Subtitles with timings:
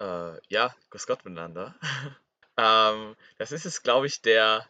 [0.00, 1.74] Äh, ja, grüß Gott miteinander.
[2.56, 4.66] ähm, das ist jetzt, glaube ich, der,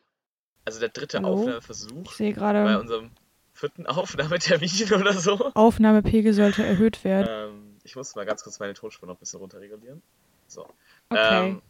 [0.65, 1.35] also der dritte Hallo?
[1.35, 3.11] Aufnahmeversuch Ich sehe bei gerade, unserem
[3.53, 5.53] vierten Aufnahmetermin oder so.
[5.55, 7.27] Aufnahmepegel sollte erhöht werden.
[7.29, 10.03] Ähm, ich muss mal ganz kurz meine Tonspur noch ein bisschen runterregulieren.
[10.47, 10.69] So.
[11.09, 11.49] Okay.
[11.49, 11.63] Ähm,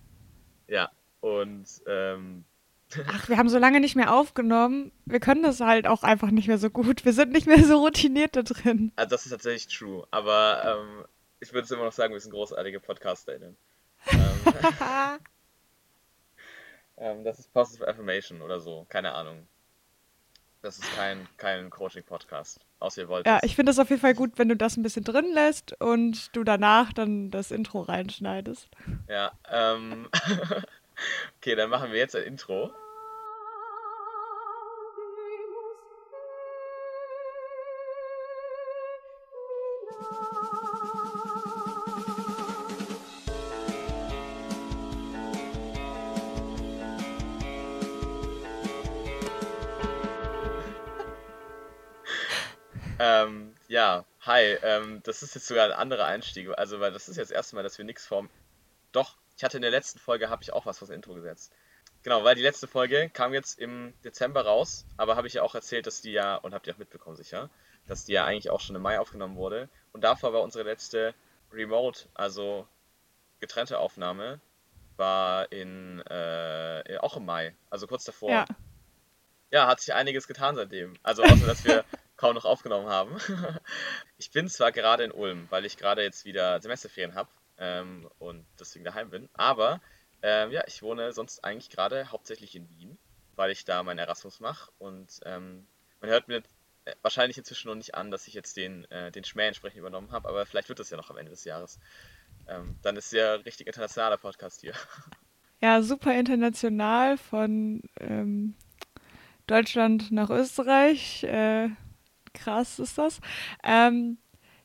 [0.69, 2.45] ja, und ähm,
[3.09, 4.93] Ach, wir haben so lange nicht mehr aufgenommen.
[5.05, 7.05] Wir können das halt auch einfach nicht mehr so gut.
[7.05, 8.93] Wir sind nicht mehr so routiniert da drin.
[8.97, 10.07] also das ist tatsächlich true.
[10.11, 11.05] Aber ähm,
[11.41, 13.57] ich würde es immer noch sagen, wir sind großartige PodcasterInnen.
[14.09, 15.19] Ähm,
[17.19, 18.87] ähm, das ist Positive Affirmation oder so.
[18.89, 19.49] Keine Ahnung.
[20.63, 22.61] Das ist kein, kein Coaching-Podcast.
[22.79, 24.83] Außer ihr wollt Ja, ich finde es auf jeden Fall gut, wenn du das ein
[24.83, 28.69] bisschen drin lässt und du danach dann das Intro reinschneidest.
[29.09, 30.09] Ja, ähm.
[31.39, 32.73] okay, dann machen wir jetzt ein Intro.
[54.27, 54.59] Hi.
[54.63, 56.49] Ähm, das ist jetzt sogar ein anderer Einstieg.
[56.57, 58.29] Also, weil das ist jetzt das erste Mal, dass wir nichts vom.
[58.93, 61.53] Doch, ich hatte in der letzten Folge, habe ich auch was fürs Intro gesetzt.
[62.03, 65.55] Genau, weil die letzte Folge kam jetzt im Dezember raus, aber habe ich ja auch
[65.55, 67.51] erzählt, dass die ja, und habt ihr auch mitbekommen sicher,
[67.87, 69.69] dass die ja eigentlich auch schon im Mai aufgenommen wurde.
[69.93, 71.15] Und davor war unsere letzte
[71.53, 72.69] Remote, also
[73.41, 74.41] getrennte Aufnahme,
[74.97, 78.31] war in, äh, auch im Mai, also kurz davor.
[78.31, 78.45] Ja.
[79.51, 80.95] Ja, hat sich einiges getan seitdem.
[81.03, 81.85] Also außer, dass wir
[82.17, 83.17] kaum noch aufgenommen haben.
[84.19, 88.47] Ich bin zwar gerade in Ulm, weil ich gerade jetzt wieder Semesterferien habe ähm, und
[88.59, 89.83] deswegen daheim bin, aber
[90.23, 92.97] ähm, ja, ich wohne sonst eigentlich gerade hauptsächlich in Wien,
[93.35, 95.67] weil ich da meinen Erasmus mache und ähm,
[96.01, 96.43] man hört mir
[96.87, 100.13] äh, wahrscheinlich inzwischen noch nicht an, dass ich jetzt den, äh, den Schmäh entsprechend übernommen
[100.13, 101.79] habe, aber vielleicht wird das ja noch am Ende des Jahres.
[102.49, 104.73] Ähm, dann ist ja richtig internationaler Podcast hier.
[105.63, 108.55] Ja, super international von ähm,
[109.47, 111.25] Deutschland nach Österreich.
[111.25, 111.71] Äh,
[112.37, 113.21] krass ist das.
[113.65, 114.19] Ähm,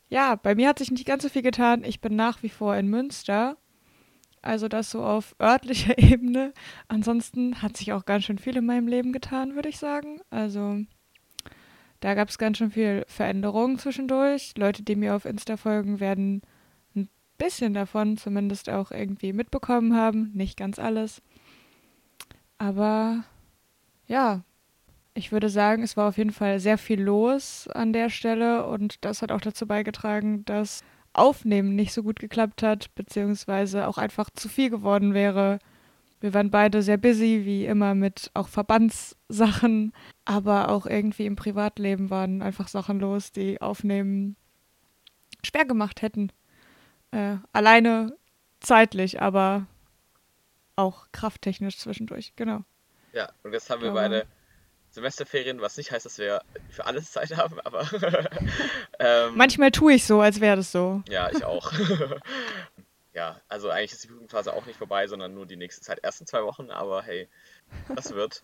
[0.09, 1.83] ja, bei mir hat sich nicht ganz so viel getan.
[1.83, 3.57] Ich bin nach wie vor in Münster.
[4.41, 6.53] Also das so auf örtlicher Ebene.
[6.87, 10.19] Ansonsten hat sich auch ganz schön viel in meinem Leben getan, würde ich sagen.
[10.29, 10.79] Also
[12.01, 14.53] da gab es ganz schön viel Veränderungen zwischendurch.
[14.57, 16.41] Leute, die mir auf Insta folgen, werden
[16.95, 20.31] ein bisschen davon zumindest auch irgendwie mitbekommen haben.
[20.33, 21.21] Nicht ganz alles.
[22.57, 23.23] Aber
[24.07, 24.43] ja,
[25.13, 29.03] ich würde sagen, es war auf jeden Fall sehr viel los an der Stelle und
[29.03, 30.83] das hat auch dazu beigetragen, dass
[31.13, 35.59] Aufnehmen nicht so gut geklappt hat, beziehungsweise auch einfach zu viel geworden wäre.
[36.21, 39.91] Wir waren beide sehr busy, wie immer, mit auch Verbandssachen,
[40.23, 44.35] aber auch irgendwie im Privatleben waren einfach Sachen los, die Aufnehmen
[45.43, 46.31] schwer gemacht hätten.
[47.11, 48.15] Äh, alleine
[48.61, 49.65] zeitlich, aber
[50.77, 52.61] auch krafttechnisch zwischendurch, genau.
[53.11, 54.25] Ja, und jetzt haben wir Aber- beide
[54.91, 57.89] Semesterferien, was nicht heißt, dass wir für alles Zeit haben, aber
[58.99, 61.01] ähm, Manchmal tue ich so, als wäre das so.
[61.07, 61.71] ja, ich auch.
[63.13, 66.27] ja, also eigentlich ist die Prüfungsphase auch nicht vorbei, sondern nur die nächste Zeit, ersten
[66.27, 67.29] zwei Wochen, aber hey,
[67.95, 68.41] das wird.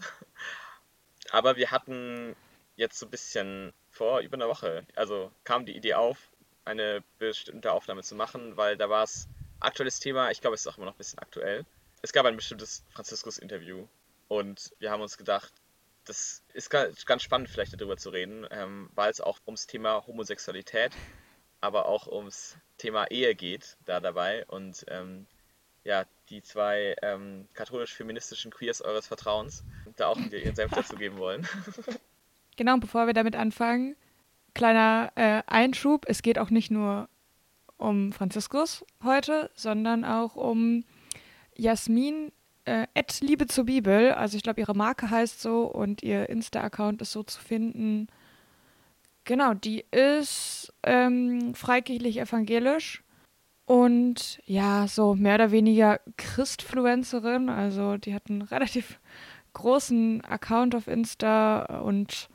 [1.32, 2.36] aber wir hatten
[2.78, 6.18] jetzt so ein bisschen vor über einer Woche, also kam die Idee auf,
[6.64, 9.28] eine bestimmte Aufnahme zu machen, weil da war es
[9.60, 11.66] aktuelles Thema, ich glaube, es ist auch immer noch ein bisschen aktuell.
[12.02, 13.88] Es gab ein bestimmtes Franziskus-Interview
[14.28, 15.52] und wir haben uns gedacht,
[16.08, 20.06] das ist ga- ganz spannend, vielleicht darüber zu reden, ähm, weil es auch ums Thema
[20.08, 20.92] Homosexualität,
[21.62, 25.26] aber auch ums Thema Ehe geht da dabei und ähm,
[25.84, 29.64] ja, die zwei ähm, katholisch-feministischen Queers eures Vertrauens
[29.96, 31.48] da auch ihren Senf dazu geben wollen.
[32.58, 33.96] Genau, und bevor wir damit anfangen,
[34.56, 36.06] kleiner äh, Einschub.
[36.08, 37.08] Es geht auch nicht nur
[37.78, 40.84] um Franziskus heute, sondern auch um
[41.56, 42.32] Jasmin
[42.68, 42.88] äh,
[43.22, 44.12] Liebe zur Bibel.
[44.12, 48.08] Also ich glaube, ihre Marke heißt so und ihr Insta-Account ist so zu finden.
[49.24, 53.04] Genau, die ist ähm, freikirchlich evangelisch
[53.66, 57.50] und ja, so mehr oder weniger Christfluencerin.
[57.50, 59.00] Also die hat einen relativ
[59.54, 62.30] großen Account auf Insta und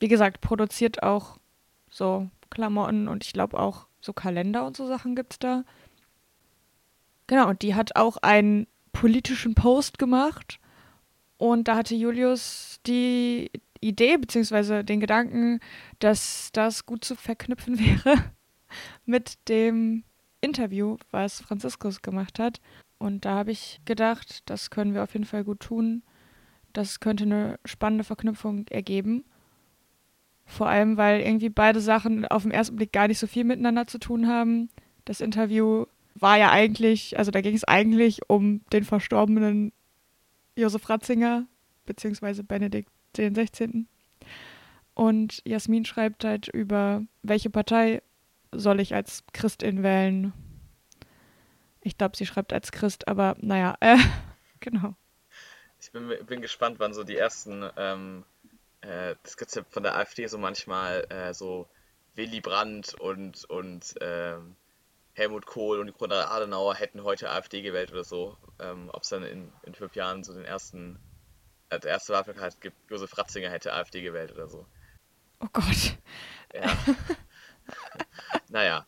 [0.00, 1.38] wie gesagt, produziert auch
[1.90, 5.64] so Klamotten und ich glaube auch so Kalender und so Sachen gibt es da.
[7.26, 10.60] Genau, und die hat auch einen politischen Post gemacht
[11.40, 13.50] und da hatte Julius die
[13.80, 15.60] Idee beziehungsweise den Gedanken,
[15.98, 18.30] dass das gut zu verknüpfen wäre
[19.06, 20.04] mit dem
[20.42, 22.60] Interview, was Franziskus gemacht hat.
[22.98, 26.02] Und da habe ich gedacht, das können wir auf jeden Fall gut tun.
[26.74, 29.24] Das könnte eine spannende Verknüpfung ergeben.
[30.44, 33.86] Vor allem, weil irgendwie beide Sachen auf den ersten Blick gar nicht so viel miteinander
[33.86, 34.68] zu tun haben.
[35.06, 39.72] Das Interview war ja eigentlich, also da ging es eigentlich um den verstorbenen
[40.56, 41.46] Josef Ratzinger,
[41.86, 43.86] beziehungsweise Benedikt XVI.
[44.94, 48.02] Und Jasmin schreibt halt über, welche Partei
[48.52, 50.32] soll ich als Christin wählen.
[51.80, 53.96] Ich glaube, sie schreibt als Christ, aber naja, äh,
[54.60, 54.94] genau.
[55.80, 58.24] Ich bin, bin gespannt, wann so die ersten, ähm,
[58.82, 61.66] äh, das gibt ja von der AfD so manchmal äh, so
[62.16, 64.56] Willy Brandt und, und ähm,
[65.20, 68.38] Helmut Kohl und Konrad Adenauer hätten heute AfD gewählt oder so.
[68.58, 70.98] Ähm, Ob es dann in, in fünf Jahren so den ersten,
[71.68, 74.64] äh, der erste Wahlplakat gibt, Josef Ratzinger hätte AfD gewählt oder so.
[75.40, 75.98] Oh Gott.
[76.54, 76.74] Ja.
[78.48, 78.86] naja,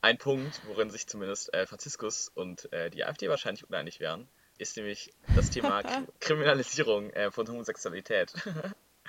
[0.00, 4.78] ein Punkt, worin sich zumindest äh, Franziskus und äh, die AfD wahrscheinlich uneinig wären, ist
[4.78, 5.82] nämlich das Thema
[6.20, 8.32] Kriminalisierung äh, von Homosexualität.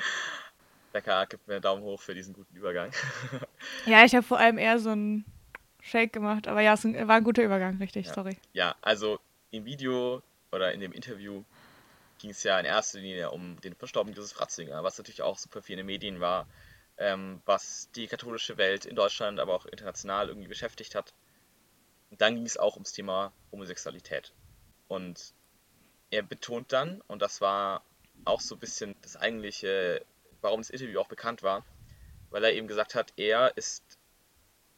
[0.91, 2.91] Becca gibt mir einen Daumen hoch für diesen guten Übergang.
[3.85, 5.23] ja, ich habe vor allem eher so einen
[5.87, 8.13] Shake gemacht, aber ja, es war ein guter Übergang, richtig, ja.
[8.13, 8.37] sorry.
[8.53, 9.19] Ja, also
[9.51, 11.43] im Video oder in dem Interview
[12.19, 15.61] ging es ja in erster Linie um den verstorbenen Josef Ratzinger, was natürlich auch super
[15.61, 16.47] viel in den Medien war,
[16.97, 21.13] ähm, was die katholische Welt in Deutschland, aber auch international irgendwie beschäftigt hat.
[22.09, 24.33] Und dann ging es auch ums Thema Homosexualität.
[24.87, 25.33] Und
[26.09, 27.83] er betont dann, und das war
[28.25, 30.03] auch so ein bisschen das eigentliche,
[30.41, 31.65] warum das Interview auch bekannt war,
[32.29, 33.83] weil er eben gesagt hat, er ist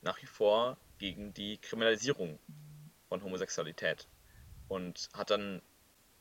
[0.02, 2.40] nach wie vor gegen die Kriminalisierung
[3.07, 4.07] von Homosexualität
[4.68, 5.62] und hat dann,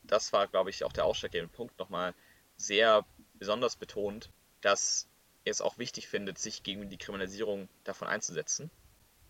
[0.02, 2.14] das war glaube ich auch der ausschlaggebende Punkt, nochmal
[2.56, 3.04] sehr
[3.34, 4.30] besonders betont,
[4.62, 5.08] dass
[5.44, 8.70] er es auch wichtig findet, sich gegen die Kriminalisierung davon einzusetzen,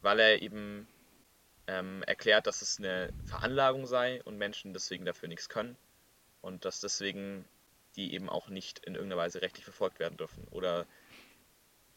[0.00, 0.88] weil er eben
[1.66, 5.76] ähm, erklärt, dass es eine Veranlagung sei und Menschen deswegen dafür nichts können
[6.40, 7.44] und dass deswegen
[7.96, 10.86] die eben auch nicht in irgendeiner Weise rechtlich verfolgt werden dürfen oder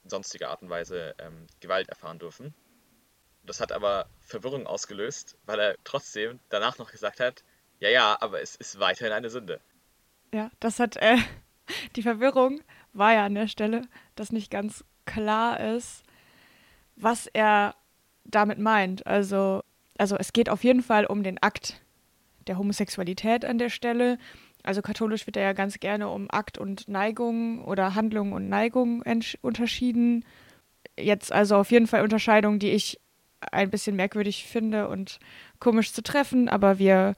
[0.03, 2.53] in sonstiger Art und Weise ähm, Gewalt erfahren dürfen.
[3.43, 7.43] Das hat aber Verwirrung ausgelöst, weil er trotzdem danach noch gesagt hat,
[7.79, 9.59] ja, ja, aber es ist weiterhin eine Sünde.
[10.33, 11.17] Ja, das hat äh,
[11.95, 12.61] die Verwirrung
[12.93, 13.83] war ja an der Stelle,
[14.15, 16.03] dass nicht ganz klar ist,
[16.95, 17.75] was er
[18.23, 19.07] damit meint.
[19.07, 19.63] Also,
[19.97, 21.81] also es geht auf jeden Fall um den Akt
[22.47, 24.17] der Homosexualität an der Stelle.
[24.63, 29.03] Also katholisch wird er ja ganz gerne um Akt und Neigung oder Handlung und Neigung
[29.41, 30.25] unterschieden.
[30.97, 32.99] Jetzt also auf jeden Fall Unterscheidungen, die ich
[33.51, 35.19] ein bisschen merkwürdig finde und
[35.59, 37.15] komisch zu treffen, aber wir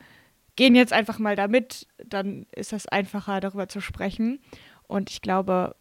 [0.56, 4.40] gehen jetzt einfach mal damit, dann ist das einfacher darüber zu sprechen.
[4.88, 5.76] Und ich glaube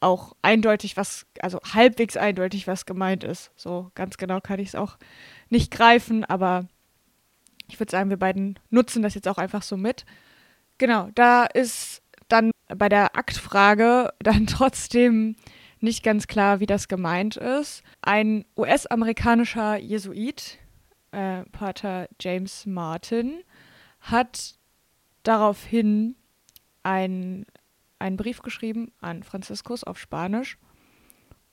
[0.00, 3.50] auch eindeutig, was, also halbwegs eindeutig, was gemeint ist.
[3.56, 4.98] So ganz genau kann ich es auch
[5.48, 6.68] nicht greifen, aber
[7.68, 10.04] ich würde sagen, wir beiden nutzen das jetzt auch einfach so mit.
[10.78, 15.36] Genau, da ist dann bei der Aktfrage dann trotzdem
[15.86, 17.82] nicht ganz klar, wie das gemeint ist.
[18.02, 20.58] Ein US-amerikanischer Jesuit,
[21.12, 23.42] äh, Pater James Martin,
[24.00, 24.56] hat
[25.22, 26.16] daraufhin
[26.82, 27.46] ein,
[27.98, 30.58] einen Brief geschrieben an Franziskus auf Spanisch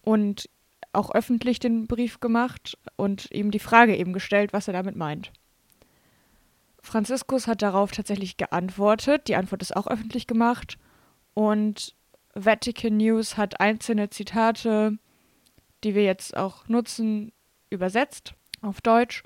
[0.02, 0.50] und
[0.92, 5.32] auch öffentlich den Brief gemacht und ihm die Frage eben gestellt, was er damit meint.
[6.82, 9.28] Franziskus hat darauf tatsächlich geantwortet.
[9.28, 10.78] Die Antwort ist auch öffentlich gemacht.
[11.34, 11.96] Und
[12.34, 14.98] Vatican News hat einzelne Zitate,
[15.84, 17.32] die wir jetzt auch nutzen,
[17.70, 19.24] übersetzt auf Deutsch.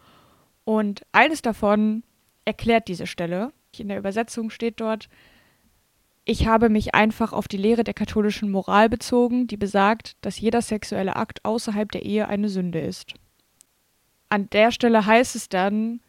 [0.66, 2.04] Und eines davon
[2.46, 3.54] erklärt diese Stelle.
[3.78, 5.08] In der Übersetzung steht dort,
[6.26, 10.62] ich habe mich einfach auf die Lehre der katholischen Moral bezogen, die besagt, dass jeder
[10.62, 13.14] sexuelle Akt außerhalb der Ehe eine Sünde ist.
[14.28, 16.02] An der Stelle heißt es dann,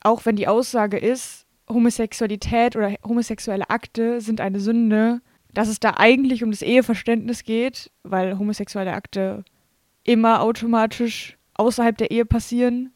[0.00, 5.22] auch wenn die Aussage ist, Homosexualität oder homosexuelle Akte sind eine Sünde,
[5.54, 9.44] dass es da eigentlich um das Eheverständnis geht, weil homosexuelle Akte
[10.04, 12.92] immer automatisch außerhalb der Ehe passieren.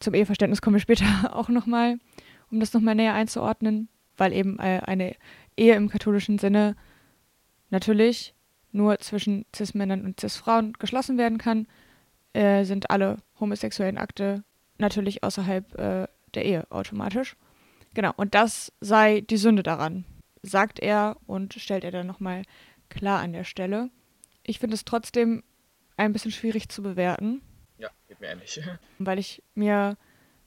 [0.00, 1.04] Zum Eheverständnis kommen wir später
[1.36, 1.98] auch nochmal,
[2.50, 5.16] um das nochmal näher einzuordnen, weil eben äh, eine
[5.56, 6.76] Ehe im katholischen Sinne
[7.70, 8.34] natürlich
[8.72, 11.66] nur zwischen Cis-Männern und Cis-Frauen geschlossen werden kann,
[12.32, 14.44] äh, sind alle homosexuellen Akte
[14.78, 17.36] natürlich außerhalb äh, der Ehe automatisch.
[17.94, 20.04] Genau, und das sei die Sünde daran,
[20.42, 22.42] sagt er und stellt er dann nochmal
[22.88, 23.90] klar an der Stelle.
[24.42, 25.42] Ich finde es trotzdem
[25.96, 27.42] ein bisschen schwierig zu bewerten.
[27.78, 28.60] Ja, geht mir ähnlich.
[28.98, 29.96] Weil ich mir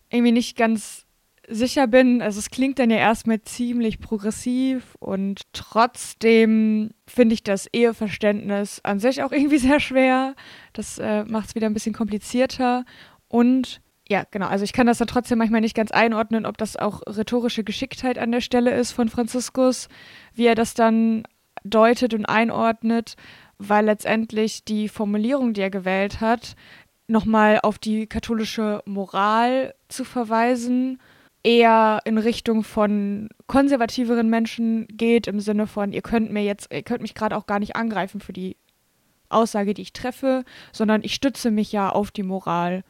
[0.10, 1.06] irgendwie nicht ganz
[1.48, 2.22] sicher bin.
[2.22, 9.00] Also es klingt dann ja erstmal ziemlich progressiv und trotzdem finde ich das Eheverständnis an
[9.00, 10.36] sich auch irgendwie sehr schwer.
[10.74, 12.86] Das äh, macht es wieder ein bisschen komplizierter.
[13.28, 14.48] Und ja, genau.
[14.48, 18.18] Also ich kann das dann trotzdem manchmal nicht ganz einordnen, ob das auch rhetorische Geschicktheit
[18.20, 19.88] an der Stelle ist von Franziskus,
[20.34, 21.24] wie er das dann
[21.64, 23.16] deutet und einordnet,
[23.58, 26.58] weil letztendlich die Formulierung, die er gewählt hat,
[27.08, 31.00] nochmal auf die katholische Moral zu verweisen,
[31.42, 36.84] eher in Richtung von konservativeren Menschen geht, im Sinne von, ihr könnt mir jetzt, ihr
[36.84, 38.58] könnt mich gerade auch gar nicht angreifen für die
[39.30, 42.84] Aussage, die ich treffe, sondern ich stütze mich ja auf die Moral.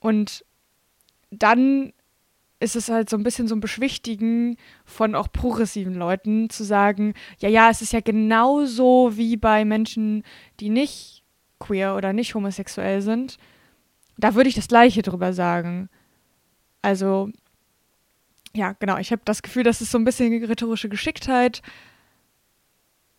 [0.00, 0.44] Und
[1.30, 1.92] dann
[2.58, 7.14] ist es halt so ein bisschen so ein Beschwichtigen von auch progressiven Leuten zu sagen,
[7.38, 10.24] ja, ja, es ist ja genauso wie bei Menschen,
[10.60, 11.24] die nicht
[11.58, 13.38] queer oder nicht homosexuell sind.
[14.18, 15.88] Da würde ich das Gleiche drüber sagen.
[16.82, 17.30] Also,
[18.54, 21.62] ja, genau, ich habe das Gefühl, das ist so ein bisschen rhetorische Geschicktheit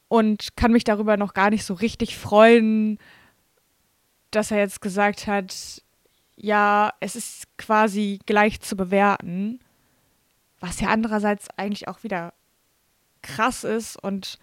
[0.08, 3.00] und kann mich darüber noch gar nicht so richtig freuen,
[4.30, 5.82] dass er jetzt gesagt hat,
[6.42, 9.60] ja, es ist quasi gleich zu bewerten,
[10.60, 12.34] was ja andererseits eigentlich auch wieder
[13.22, 14.40] krass ist und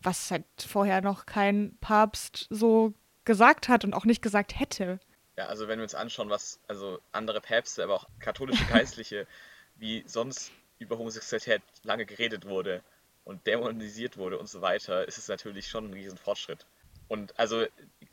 [0.00, 5.00] was halt vorher noch kein Papst so gesagt hat und auch nicht gesagt hätte.
[5.36, 9.26] Ja, also wenn wir uns anschauen, was also andere Päpste, aber auch katholische Geistliche,
[9.74, 12.82] wie sonst über Homosexualität lange geredet wurde
[13.24, 16.64] und dämonisiert wurde und so weiter, ist es natürlich schon ein Riesenfortschritt.
[17.08, 17.66] Und also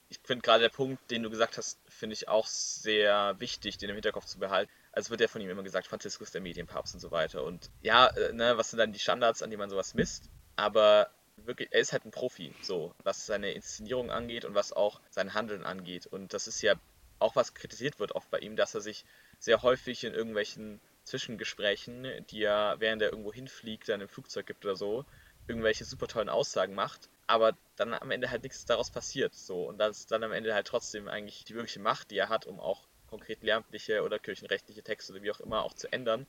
[0.09, 3.89] ich finde gerade der Punkt, den du gesagt hast, finde ich auch sehr wichtig, den
[3.89, 4.71] im Hinterkopf zu behalten.
[4.91, 7.43] Also wird ja von ihm immer gesagt, Franziskus der Medienpapst und so weiter.
[7.43, 10.29] Und ja, äh, ne, was sind dann die Standards, an die man sowas misst?
[10.55, 15.01] Aber wirklich, er ist halt ein Profi, so, was seine Inszenierung angeht und was auch
[15.09, 16.07] sein Handeln angeht.
[16.07, 16.75] Und das ist ja
[17.19, 19.05] auch was kritisiert wird oft bei ihm, dass er sich
[19.39, 24.65] sehr häufig in irgendwelchen Zwischengesprächen, die er während er irgendwo hinfliegt, dann im Flugzeug gibt
[24.65, 25.05] oder so,
[25.47, 29.35] irgendwelche super tollen Aussagen macht, aber dann am Ende halt nichts daraus passiert.
[29.35, 29.65] So.
[29.65, 32.47] Und das ist dann am Ende halt trotzdem eigentlich die wirkliche Macht, die er hat,
[32.47, 36.25] um auch konkret lehramtliche oder kirchenrechtliche Texte oder wie auch immer auch zu ändern,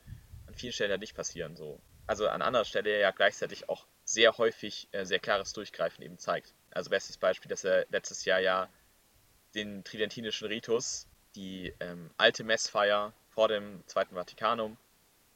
[0.47, 1.55] an vielen Stellen halt nicht passieren.
[1.55, 1.79] So.
[2.05, 6.53] Also an anderer Stelle ja gleichzeitig auch sehr häufig äh, sehr klares Durchgreifen eben zeigt.
[6.71, 8.69] Also bestes Beispiel, dass er letztes Jahr ja
[9.55, 14.77] den tridentinischen Ritus, die ähm, alte Messfeier vor dem Zweiten Vatikanum,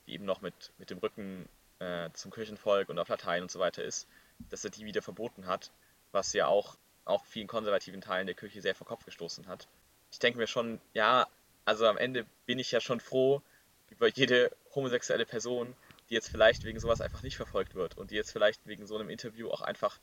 [0.08, 1.48] die eben noch mit, mit dem Rücken
[1.80, 4.08] äh, zum Kirchenvolk und auf Latein und so weiter ist,
[4.50, 5.72] dass er die wieder verboten hat,
[6.12, 9.68] was ja auch, auch vielen konservativen Teilen der Kirche sehr vor Kopf gestoßen hat.
[10.12, 11.28] Ich denke mir schon, ja,
[11.66, 13.42] also am Ende bin ich ja schon froh
[13.90, 15.76] über jede homosexuelle Person,
[16.10, 18.96] die jetzt vielleicht wegen sowas einfach nicht verfolgt wird und die jetzt vielleicht wegen so
[18.96, 20.00] einem Interview auch einfach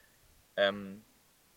[0.56, 1.04] ähm,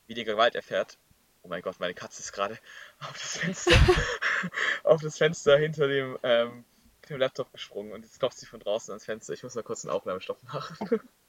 [0.08, 0.98] weniger Gewalt erfährt.
[1.42, 2.58] Oh mein Gott, meine Katze ist gerade
[3.00, 3.72] auf das Fenster,
[4.84, 6.66] auf das Fenster hinter dem, ähm,
[7.10, 9.34] dem Laptop gesprungen und jetzt klopft sie von draußen ans Fenster.
[9.34, 11.00] Ich muss mal kurz einen Aufnahmestopp machen.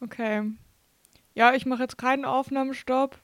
[0.00, 0.50] Okay.
[1.34, 3.18] Ja, ich mache jetzt keinen Aufnahmestopp.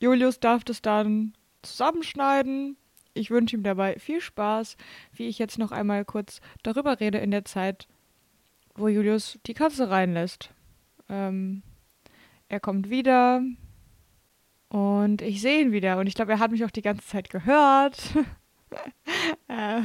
[0.00, 2.76] Julius darf das dann zusammenschneiden.
[3.14, 4.76] Ich wünsche ihm dabei viel Spaß,
[5.12, 7.88] wie ich jetzt noch einmal kurz darüber rede in der Zeit,
[8.74, 10.50] wo Julius die Katze reinlässt.
[11.08, 11.62] Ähm,
[12.48, 13.42] er kommt wieder
[14.68, 17.30] und ich sehe ihn wieder und ich glaube, er hat mich auch die ganze Zeit
[17.30, 17.98] gehört.
[19.48, 19.80] äh.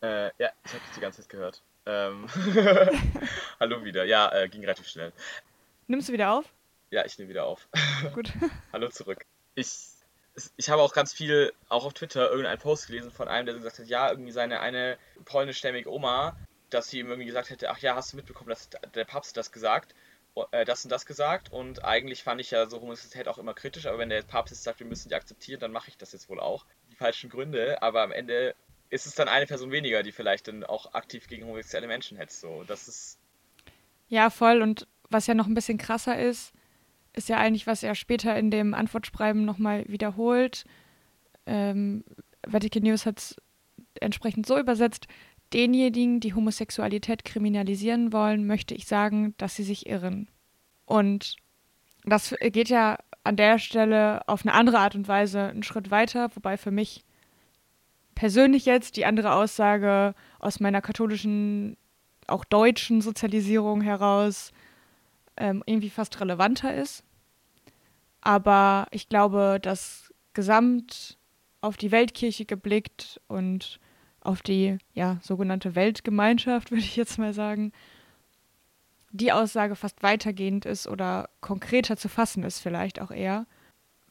[0.00, 1.62] Äh, ja, ich habe dich die ganze Zeit gehört.
[1.86, 2.26] Ähm,
[3.60, 4.04] Hallo wieder.
[4.04, 5.12] Ja, äh, ging relativ schnell.
[5.86, 6.44] Nimmst du wieder auf?
[6.90, 7.68] Ja, ich nehme wieder auf.
[8.14, 8.32] Gut.
[8.72, 9.24] Hallo zurück.
[9.54, 9.70] Ich,
[10.56, 13.78] ich habe auch ganz viel, auch auf Twitter, irgendeinen Post gelesen von einem, der gesagt
[13.78, 16.36] hat, ja, irgendwie seine eine polnischstämmige Oma,
[16.70, 19.52] dass sie ihm irgendwie gesagt hätte, ach ja, hast du mitbekommen, dass der Papst das
[19.52, 19.94] gesagt,
[20.50, 23.86] äh, das und das gesagt und eigentlich fand ich ja so Homosexualität auch immer kritisch,
[23.86, 26.28] aber wenn der Papst jetzt sagt, wir müssen die akzeptieren, dann mache ich das jetzt
[26.28, 26.66] wohl auch.
[26.90, 28.54] Die falschen Gründe, aber am Ende
[28.96, 32.40] ist es dann eine Person weniger, die vielleicht dann auch aktiv gegen homosexuelle Menschen hetzt.
[32.40, 33.18] So, das ist.
[34.08, 34.62] Ja, voll.
[34.62, 36.52] Und was ja noch ein bisschen krasser ist,
[37.12, 40.64] ist ja eigentlich, was er später in dem Antwortschreiben nochmal wiederholt.
[41.46, 42.04] Ähm,
[42.46, 43.36] Vatican News hat es
[44.00, 45.06] entsprechend so übersetzt.
[45.52, 50.28] Denjenigen, die Homosexualität kriminalisieren wollen, möchte ich sagen, dass sie sich irren.
[50.84, 51.36] Und
[52.04, 56.30] das geht ja an der Stelle auf eine andere Art und Weise einen Schritt weiter,
[56.34, 57.05] wobei für mich
[58.16, 61.76] persönlich jetzt die andere Aussage aus meiner katholischen,
[62.26, 64.50] auch deutschen Sozialisierung heraus
[65.36, 67.04] ähm, irgendwie fast relevanter ist.
[68.22, 71.18] Aber ich glaube, dass gesamt
[71.60, 73.78] auf die Weltkirche geblickt und
[74.20, 77.70] auf die ja, sogenannte Weltgemeinschaft, würde ich jetzt mal sagen,
[79.12, 83.46] die Aussage fast weitergehend ist oder konkreter zu fassen ist vielleicht auch eher,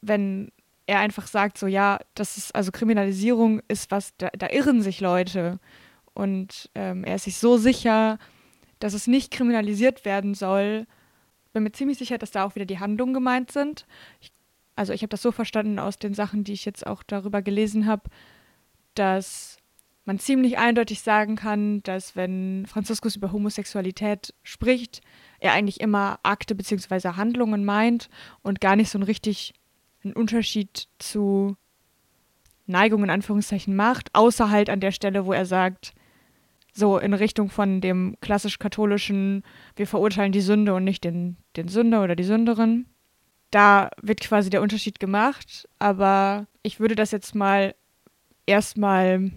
[0.00, 0.50] wenn
[0.86, 5.00] er einfach sagt, so ja, das ist, also Kriminalisierung ist was, da, da irren sich
[5.00, 5.58] Leute.
[6.14, 8.18] Und ähm, er ist sich so sicher,
[8.78, 10.86] dass es nicht kriminalisiert werden soll.
[11.52, 13.86] Bin mir ziemlich sicher, dass da auch wieder die Handlungen gemeint sind.
[14.20, 14.30] Ich,
[14.76, 17.86] also ich habe das so verstanden aus den Sachen, die ich jetzt auch darüber gelesen
[17.86, 18.04] habe,
[18.94, 19.58] dass
[20.04, 25.00] man ziemlich eindeutig sagen kann, dass wenn Franziskus über Homosexualität spricht,
[25.40, 27.16] er eigentlich immer Akte bzw.
[27.16, 28.08] Handlungen meint
[28.42, 29.54] und gar nicht so ein richtig
[30.06, 31.56] einen Unterschied zu
[32.66, 35.92] Neigung in Anführungszeichen macht, außer halt an der Stelle, wo er sagt,
[36.72, 39.42] so in Richtung von dem klassisch-katholischen,
[39.76, 42.86] wir verurteilen die Sünde und nicht den, den Sünder oder die Sünderin.
[43.50, 47.74] Da wird quasi der Unterschied gemacht, aber ich würde das jetzt mal
[48.44, 49.30] erstmal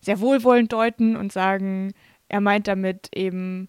[0.00, 1.92] sehr wohlwollend deuten und sagen,
[2.28, 3.68] er meint damit eben,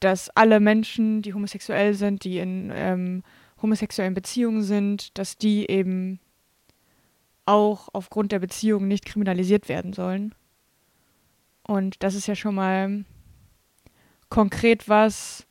[0.00, 3.22] dass alle Menschen, die homosexuell sind, die in ähm,
[3.66, 6.20] homosexuellen Beziehungen sind, dass die eben
[7.46, 10.34] auch aufgrund der Beziehung nicht kriminalisiert werden sollen.
[11.64, 13.04] Und das ist ja schon mal
[14.28, 15.46] konkret was,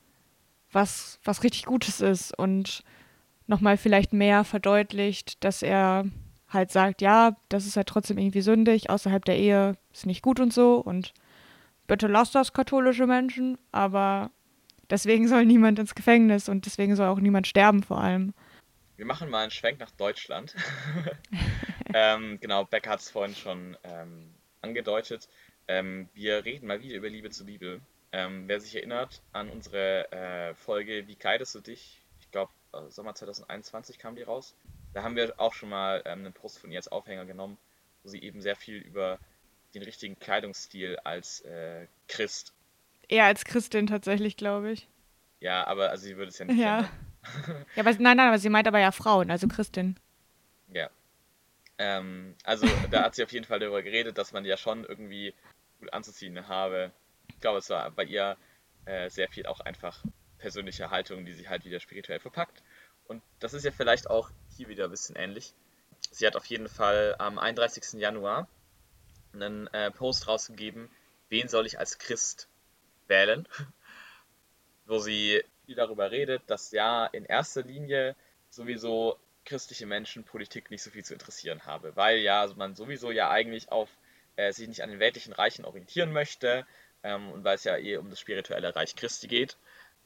[0.71, 2.83] was, was richtig Gutes ist und
[3.47, 6.05] nochmal vielleicht mehr verdeutlicht, dass er
[6.47, 10.39] halt sagt, ja, das ist halt trotzdem irgendwie sündig, außerhalb der Ehe ist nicht gut
[10.39, 11.13] und so und
[11.85, 14.31] bitte lasst das katholische Menschen, aber
[14.89, 18.33] deswegen soll niemand ins Gefängnis und deswegen soll auch niemand sterben vor allem.
[18.97, 20.55] Wir machen mal einen Schwenk nach Deutschland.
[21.93, 25.27] ähm, genau, Becker hat es vorhin schon ähm, angedeutet.
[25.67, 27.81] Ähm, wir reden mal wieder über Liebe zur Bibel.
[28.11, 32.01] Ähm, wer sich erinnert an unsere äh, Folge Wie kleidest du dich?
[32.21, 34.55] Ich glaube, äh, Sommer 2021 kam die raus.
[34.93, 37.57] Da haben wir auch schon mal ähm, einen Post von ihr als Aufhänger genommen,
[38.03, 39.19] wo sie eben sehr viel über
[39.73, 42.53] den richtigen Kleidungsstil als äh, Christ.
[43.07, 44.87] Eher als Christin tatsächlich, glaube ich.
[45.39, 46.59] Ja, aber also sie würde es ja nicht.
[46.59, 46.89] Ja.
[47.75, 49.97] ja, aber nein, nein, aber sie meint aber ja Frauen, also Christin.
[50.71, 50.89] Ja.
[51.77, 55.33] Ähm, also da hat sie auf jeden Fall darüber geredet, dass man ja schon irgendwie
[55.79, 56.91] gut anzuziehen habe.
[57.27, 58.37] Ich glaube, es war bei ihr
[58.85, 60.03] äh, sehr viel auch einfach
[60.37, 62.63] persönliche Haltung, die sie halt wieder spirituell verpackt.
[63.07, 65.53] Und das ist ja vielleicht auch hier wieder ein bisschen ähnlich.
[66.11, 67.99] Sie hat auf jeden Fall am 31.
[67.99, 68.47] Januar
[69.33, 70.89] einen äh, Post rausgegeben,
[71.29, 72.47] wen soll ich als Christ
[73.07, 73.47] wählen,
[74.85, 78.15] wo sie viel darüber redet, dass ja in erster Linie
[78.49, 83.29] sowieso christliche Menschen Politik nicht so viel zu interessieren habe, weil ja man sowieso ja
[83.29, 83.89] eigentlich auf
[84.35, 86.65] äh, sich nicht an den weltlichen Reichen orientieren möchte
[87.03, 89.57] ähm, und weil es ja eh um das spirituelle Reich Christi geht.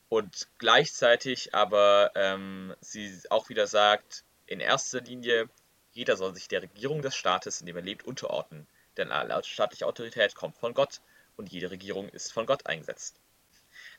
[0.10, 5.50] Und gleichzeitig aber ähm, sie auch wieder sagt, in erster Linie,
[5.92, 9.86] jeder soll sich der Regierung des Staates, in dem er lebt, unterordnen, denn alle staatliche
[9.86, 11.02] Autorität kommt von Gott
[11.40, 13.20] und jede Regierung ist von Gott eingesetzt.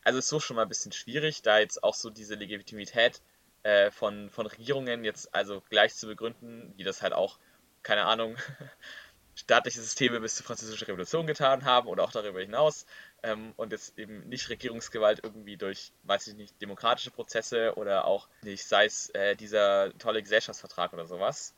[0.05, 3.23] Also ist so schon mal ein bisschen schwierig, da jetzt auch so diese Legitimität
[3.63, 7.39] äh, von, von Regierungen jetzt also gleich zu begründen, wie das halt auch,
[7.83, 8.37] keine Ahnung,
[9.35, 12.85] staatliche Systeme bis zur Französischen Revolution getan haben oder auch darüber hinaus
[13.23, 18.29] ähm, und jetzt eben nicht Regierungsgewalt irgendwie durch, weiß ich nicht, demokratische Prozesse oder auch
[18.43, 21.55] nicht, sei es äh, dieser tolle Gesellschaftsvertrag oder sowas.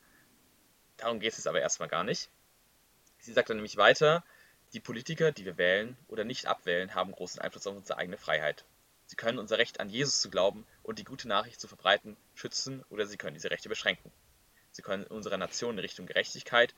[0.97, 2.31] Darum geht es aber erstmal gar nicht.
[3.18, 4.25] Sie sagt dann nämlich weiter,
[4.73, 8.65] die Politiker, die wir wählen oder nicht abwählen, haben großen Einfluss auf unsere eigene Freiheit.
[9.07, 12.83] Sie können unser Recht an Jesus zu glauben und die gute Nachricht zu verbreiten schützen
[12.89, 14.11] oder sie können diese Rechte beschränken.
[14.71, 16.75] Sie können unsere Nation in Richtung Gerechtigkeit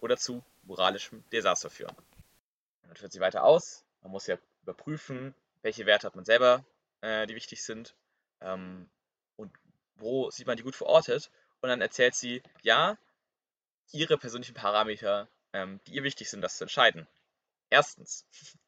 [0.00, 1.94] oder zu moralischem Desaster führen.
[2.82, 3.84] dann führt sie weiter aus.
[4.02, 6.64] Man muss ja überprüfen, welche Werte hat man selber,
[7.00, 7.94] äh, die wichtig sind
[8.40, 8.88] ähm,
[9.36, 9.52] und
[9.96, 11.30] wo sieht man die gut verortet.
[11.60, 12.98] Und dann erzählt sie, ja,
[13.92, 17.06] ihre persönlichen Parameter, ähm, die ihr wichtig sind, das zu entscheiden.
[17.70, 18.26] Erstens,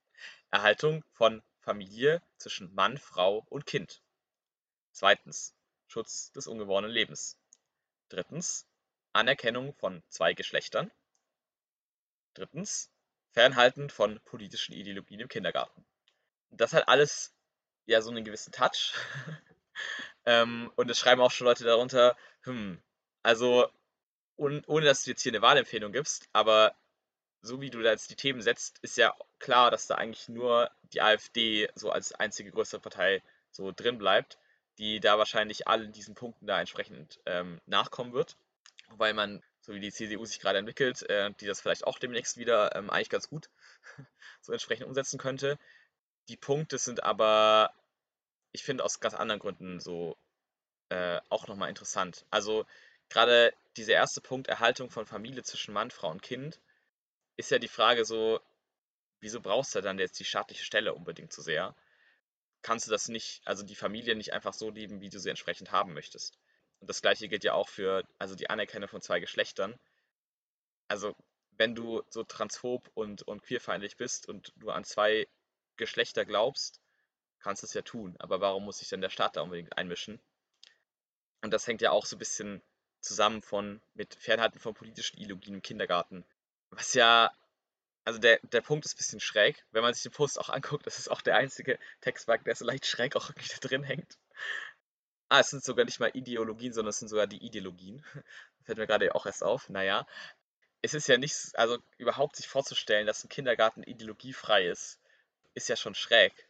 [0.50, 4.02] Erhaltung von Familie zwischen Mann, Frau und Kind.
[4.92, 5.54] Zweitens,
[5.86, 7.38] Schutz des ungeborenen Lebens.
[8.08, 8.66] Drittens,
[9.12, 10.90] Anerkennung von zwei Geschlechtern.
[12.34, 12.90] Drittens,
[13.32, 15.84] Fernhalten von politischen Ideologien im Kindergarten.
[16.50, 17.34] Das hat alles
[17.86, 18.94] ja so einen gewissen Touch.
[20.26, 22.82] ähm, und es schreiben auch schon Leute darunter, hm,
[23.22, 23.70] also
[24.36, 26.74] ohne dass du jetzt hier eine Wahlempfehlung gibst, aber
[27.42, 30.70] so wie du da jetzt die Themen setzt, ist ja klar, dass da eigentlich nur
[30.92, 34.38] die AfD so als einzige größere Partei so drin bleibt,
[34.78, 38.36] die da wahrscheinlich allen diesen Punkten da entsprechend ähm, nachkommen wird.
[38.88, 42.36] Wobei man so wie die CDU sich gerade entwickelt, äh, die das vielleicht auch demnächst
[42.36, 43.48] wieder ähm, eigentlich ganz gut
[44.40, 45.58] so entsprechend umsetzen könnte.
[46.28, 47.72] Die Punkte sind aber,
[48.52, 50.16] ich finde, aus ganz anderen Gründen so
[50.88, 52.26] äh, auch nochmal interessant.
[52.30, 52.66] Also
[53.08, 56.60] gerade dieser erste Punkt, Erhaltung von Familie zwischen Mann, Frau und Kind,
[57.40, 58.40] ist ja die Frage so,
[59.20, 61.74] wieso brauchst du dann jetzt die staatliche Stelle unbedingt so sehr?
[62.62, 65.72] Kannst du das nicht, also die Familie nicht einfach so lieben, wie du sie entsprechend
[65.72, 66.38] haben möchtest?
[66.80, 69.78] Und das gleiche gilt ja auch für also die Anerkennung von zwei Geschlechtern.
[70.88, 71.16] Also
[71.56, 75.26] wenn du so transphob und, und queerfeindlich bist und du an zwei
[75.76, 76.80] Geschlechter glaubst,
[77.38, 78.16] kannst du es ja tun.
[78.18, 80.20] Aber warum muss sich denn der Staat da unbedingt einmischen?
[81.42, 82.62] Und das hängt ja auch so ein bisschen
[83.00, 86.24] zusammen von mit Fernhalten von politischen Ideologien im Kindergarten.
[86.70, 87.30] Was ja,
[88.04, 89.64] also der, der Punkt ist ein bisschen schräg.
[89.72, 92.64] Wenn man sich den Post auch anguckt, das ist auch der einzige Textmark, der so
[92.64, 94.18] leicht schräg auch irgendwie da drin hängt.
[95.28, 98.04] Ah, es sind sogar nicht mal Ideologien, sondern es sind sogar die Ideologien.
[98.64, 99.68] Fällt mir gerade auch erst auf.
[99.68, 100.06] Naja.
[100.82, 105.00] es ist ja nicht, also überhaupt sich vorzustellen, dass ein Kindergarten ideologiefrei ist,
[105.54, 106.48] ist ja schon schräg.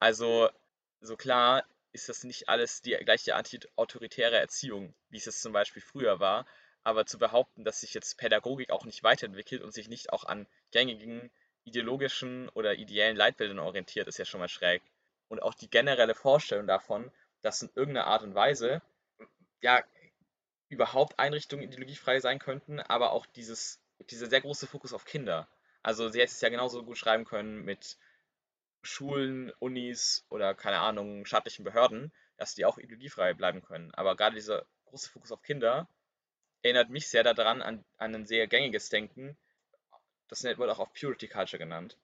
[0.00, 0.50] Also,
[1.00, 5.82] so klar ist das nicht alles die gleiche anti-autoritäre Erziehung, wie es jetzt zum Beispiel
[5.82, 6.46] früher war,
[6.82, 10.46] aber zu behaupten, dass sich jetzt Pädagogik auch nicht weiterentwickelt und sich nicht auch an
[10.70, 11.30] gängigen
[11.64, 14.82] ideologischen oder ideellen Leitbildern orientiert, ist ja schon mal schräg.
[15.28, 17.10] Und auch die generelle Vorstellung davon,
[17.42, 18.82] dass in irgendeiner Art und Weise
[19.60, 19.84] ja
[20.68, 25.48] überhaupt Einrichtungen ideologiefrei sein könnten, aber auch dieses, dieser sehr große Fokus auf Kinder.
[25.82, 27.98] Also sie hätte es ja genauso gut schreiben können mit
[28.82, 33.92] Schulen, Unis oder keine Ahnung, staatlichen Behörden, dass die auch ideologiefrei bleiben können.
[33.94, 35.88] Aber gerade dieser große Fokus auf Kinder
[36.62, 39.36] erinnert mich sehr daran an, an ein sehr gängiges Denken,
[40.28, 41.98] das wird auch auf Purity Culture genannt,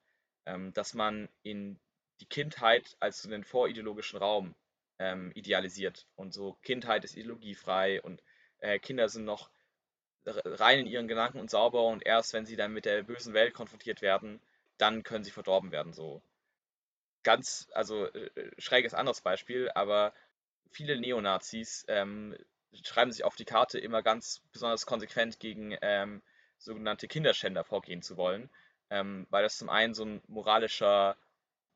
[0.45, 1.79] ähm, dass man in
[2.19, 4.55] die Kindheit als so einen vorideologischen Raum
[4.99, 6.07] ähm, idealisiert.
[6.15, 8.21] Und so Kindheit ist ideologiefrei und
[8.59, 9.49] äh, Kinder sind noch
[10.25, 13.53] rein in ihren Gedanken und sauber und erst wenn sie dann mit der bösen Welt
[13.53, 14.41] konfrontiert werden,
[14.77, 15.93] dann können sie verdorben werden.
[15.93, 16.21] So
[17.23, 20.13] ganz, also äh, schräges anderes Beispiel, aber
[20.69, 22.35] viele Neonazis ähm,
[22.83, 26.21] schreiben sich auf die Karte immer ganz besonders konsequent gegen ähm,
[26.57, 28.49] sogenannte Kinderschänder vorgehen zu wollen,
[28.89, 31.15] ähm, weil das zum einen so ein moralischer,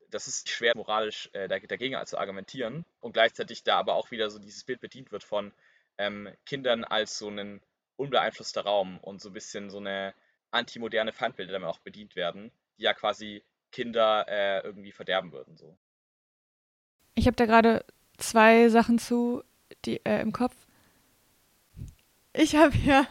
[0.09, 4.39] das ist schwer moralisch äh, dagegen zu argumentieren und gleichzeitig da aber auch wieder so
[4.39, 5.51] dieses Bild bedient wird von
[5.97, 7.61] ähm, Kindern als so ein
[7.95, 10.13] unbeeinflusster Raum und so ein bisschen so eine
[10.49, 15.55] antimoderne Feindbilder damit auch bedient werden, die ja quasi Kinder äh, irgendwie verderben würden.
[15.55, 15.77] So.
[17.15, 17.85] Ich habe da gerade
[18.17, 19.43] zwei Sachen zu
[19.85, 20.55] die, äh, im Kopf.
[22.33, 23.05] Ich habe ja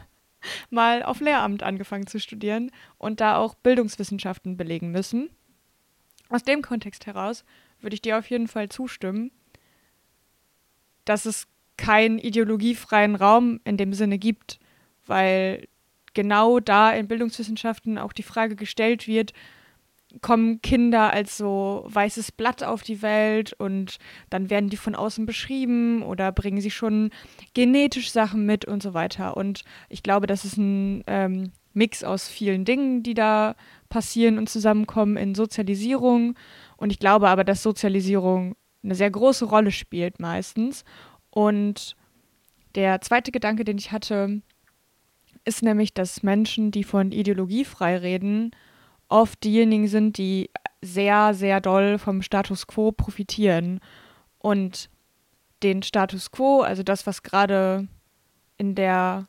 [0.71, 5.31] mal auf Lehramt angefangen zu studieren und da auch Bildungswissenschaften belegen müssen.
[6.29, 7.45] Aus dem Kontext heraus
[7.81, 9.31] würde ich dir auf jeden Fall zustimmen,
[11.05, 14.61] dass es keinen ideologiefreien Raum in dem Sinne gibt,
[15.07, 15.67] weil
[16.15, 19.33] genau da in Bildungswissenschaften auch die Frage gestellt wird,
[20.21, 25.27] kommen Kinder als so weißes Blatt auf die Welt und dann werden die von außen
[25.27, 27.11] beschrieben oder bringen sie schon
[27.55, 29.37] genetisch Sachen mit und so weiter.
[29.37, 33.55] Und ich glaube, das ist ein ähm, Mix aus vielen Dingen, die da
[33.89, 36.35] passieren und zusammenkommen in Sozialisierung.
[36.77, 40.85] Und ich glaube aber, dass Sozialisierung eine sehr große Rolle spielt meistens.
[41.31, 41.97] Und
[42.75, 44.43] der zweite Gedanke, den ich hatte,
[45.45, 48.51] ist nämlich, dass Menschen, die von Ideologie frei reden,
[49.11, 53.81] oft diejenigen sind, die sehr, sehr doll vom Status quo profitieren.
[54.39, 54.89] Und
[55.63, 57.89] den Status quo, also das, was gerade
[58.57, 59.29] in der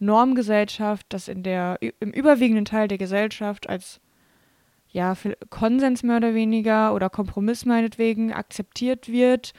[0.00, 4.00] Normgesellschaft, das in der im überwiegenden Teil der Gesellschaft als
[4.90, 5.16] ja,
[5.50, 9.52] Konsens mehr oder weniger oder Kompromiss meinetwegen akzeptiert wird,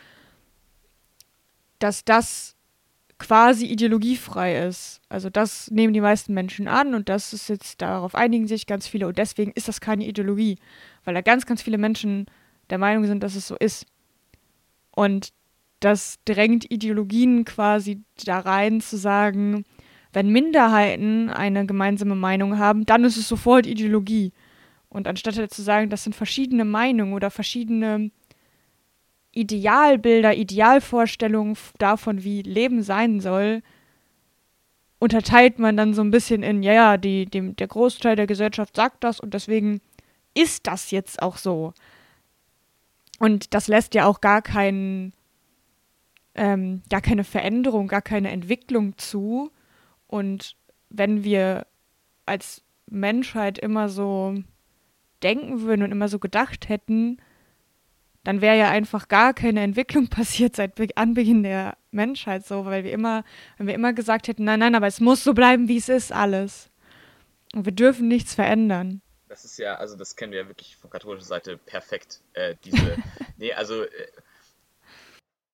[1.77, 2.55] dass das
[3.19, 5.01] quasi ideologiefrei ist.
[5.09, 8.87] Also das nehmen die meisten Menschen an und das ist jetzt, darauf einigen sich ganz
[8.87, 10.57] viele und deswegen ist das keine Ideologie,
[11.03, 12.25] weil da ganz, ganz viele Menschen
[12.69, 13.85] der Meinung sind, dass es so ist.
[14.95, 15.33] Und
[15.79, 19.65] das drängt Ideologien quasi da rein zu sagen,
[20.11, 24.33] wenn Minderheiten eine gemeinsame Meinung haben, dann ist es sofort Ideologie.
[24.89, 28.11] Und anstatt zu sagen, das sind verschiedene Meinungen oder verschiedene
[29.31, 33.61] Idealbilder, Idealvorstellungen davon, wie Leben sein soll,
[34.99, 38.75] unterteilt man dann so ein bisschen in, ja, ja, die, dem, der Großteil der Gesellschaft
[38.75, 39.81] sagt das und deswegen
[40.33, 41.73] ist das jetzt auch so.
[43.19, 45.13] Und das lässt ja auch gar keinen,
[46.35, 49.51] ähm, gar keine Veränderung, gar keine Entwicklung zu.
[50.07, 50.55] Und
[50.89, 51.67] wenn wir
[52.25, 54.35] als Menschheit immer so
[55.21, 57.17] denken würden und immer so gedacht hätten,
[58.23, 62.91] dann wäre ja einfach gar keine Entwicklung passiert seit Anbeginn der Menschheit so, weil wir
[62.91, 63.23] immer,
[63.57, 66.11] wenn wir immer gesagt hätten, nein, nein, aber es muss so bleiben, wie es ist,
[66.11, 66.69] alles.
[67.53, 69.01] Und wir dürfen nichts verändern.
[69.27, 72.21] Das ist ja, also das kennen wir ja wirklich von katholischer Seite perfekt.
[72.33, 72.97] Äh, diese,
[73.37, 74.07] nee, also äh,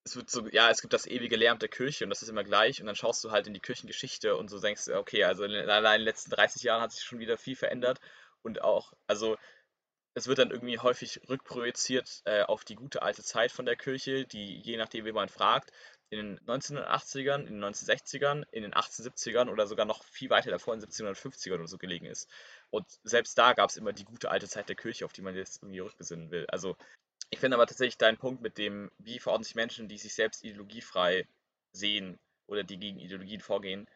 [0.05, 2.43] es wird so, ja, es gibt das ewige Lehramt der Kirche und das ist immer
[2.43, 5.51] gleich und dann schaust du halt in die Kirchengeschichte und so denkst, okay, also in,
[5.51, 7.99] allein in den letzten 30 Jahren hat sich schon wieder viel verändert
[8.43, 9.35] und auch, also
[10.15, 14.25] es wird dann irgendwie häufig rückprojiziert äh, auf die gute alte Zeit von der Kirche,
[14.25, 15.71] die je nachdem, wie man fragt,
[16.09, 20.73] in den 1980ern, in den 1960ern, in den 1870ern oder sogar noch viel weiter davor
[20.73, 22.29] in den 70ern und 50ern oder so gelegen ist.
[22.69, 25.35] Und selbst da gab es immer die gute alte Zeit der Kirche, auf die man
[25.35, 26.45] jetzt irgendwie rückbesinnen will.
[26.47, 26.77] Also
[27.29, 30.45] ich finde aber tatsächlich deinen Punkt mit dem, wie verorten sich Menschen, die sich selbst
[30.45, 31.27] ideologiefrei
[31.73, 33.89] sehen oder die gegen Ideologien vorgehen,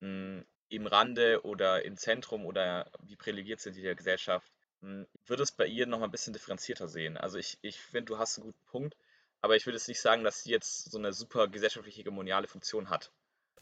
[0.00, 4.50] mh, hm, im Rande oder im Zentrum oder wie privilegiert sind die der Gesellschaft,
[4.84, 7.16] hm, würde es bei ihr noch mal ein bisschen differenzierter sehen.
[7.16, 8.96] Also ich, ich finde, du hast einen guten Punkt,
[9.40, 12.90] aber ich würde jetzt nicht sagen, dass sie jetzt so eine super gesellschaftliche hegemoniale Funktion
[12.90, 13.10] hat.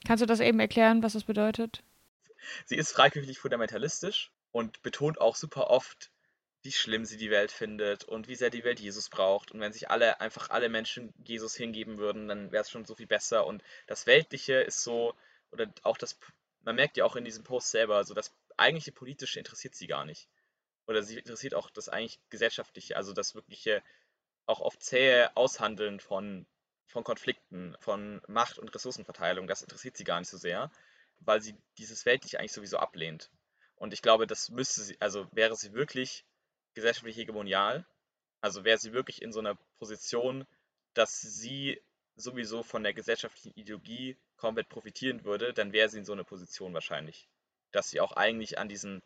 [0.07, 1.83] Kannst du das eben erklären, was das bedeutet?
[2.67, 6.11] sie ist freikirchlich fundamentalistisch und betont auch super oft,
[6.63, 9.51] wie schlimm sie die Welt findet und wie sehr die Welt Jesus braucht.
[9.51, 12.95] Und wenn sich alle, einfach alle Menschen Jesus hingeben würden, dann wäre es schon so
[12.95, 13.47] viel besser.
[13.47, 15.15] Und das Weltliche ist so,
[15.51, 16.19] oder auch das,
[16.63, 20.05] man merkt ja auch in diesem Post selber, so das eigentliche Politische interessiert sie gar
[20.05, 20.29] nicht.
[20.87, 23.83] Oder sie interessiert auch das eigentlich Gesellschaftliche, also das wirkliche,
[24.47, 26.47] auch oft zähe Aushandeln von,
[26.87, 30.71] von Konflikten, von Macht- und Ressourcenverteilung, das interessiert sie gar nicht so sehr,
[31.21, 33.31] weil sie dieses Weltliche eigentlich sowieso ablehnt.
[33.77, 36.25] Und ich glaube, das müsste sie, also wäre sie wirklich
[36.75, 37.87] gesellschaftlich hegemonial,
[38.41, 40.47] also wäre sie wirklich in so einer Position,
[40.95, 41.81] dass sie
[42.17, 46.75] sowieso von der gesellschaftlichen Ideologie komplett profitieren würde, dann wäre sie in so einer Position
[46.75, 47.29] wahrscheinlich,
[47.71, 49.03] dass sie auch eigentlich an diesen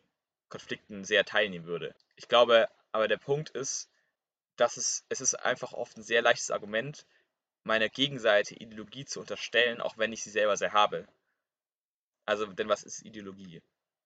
[0.49, 1.95] Konflikten sehr teilnehmen würde.
[2.15, 3.89] Ich glaube, aber der Punkt ist,
[4.55, 7.05] dass es, es ist einfach oft ein sehr leichtes Argument,
[7.63, 11.07] meiner Gegenseite Ideologie zu unterstellen, auch wenn ich sie selber sehr habe.
[12.25, 13.61] Also, denn was ist Ideologie?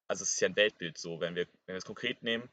[0.08, 2.50] Also es ist ja ein Weltbild so, wenn wir, wenn wir es konkret nehmen,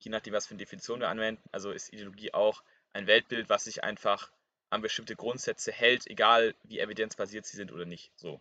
[0.00, 3.64] je nachdem, was für eine Definition wir anwenden, also ist Ideologie auch ein Weltbild, was
[3.64, 4.30] sich einfach
[4.68, 8.12] an bestimmte Grundsätze hält, egal wie evidenzbasiert sie sind oder nicht.
[8.16, 8.40] So.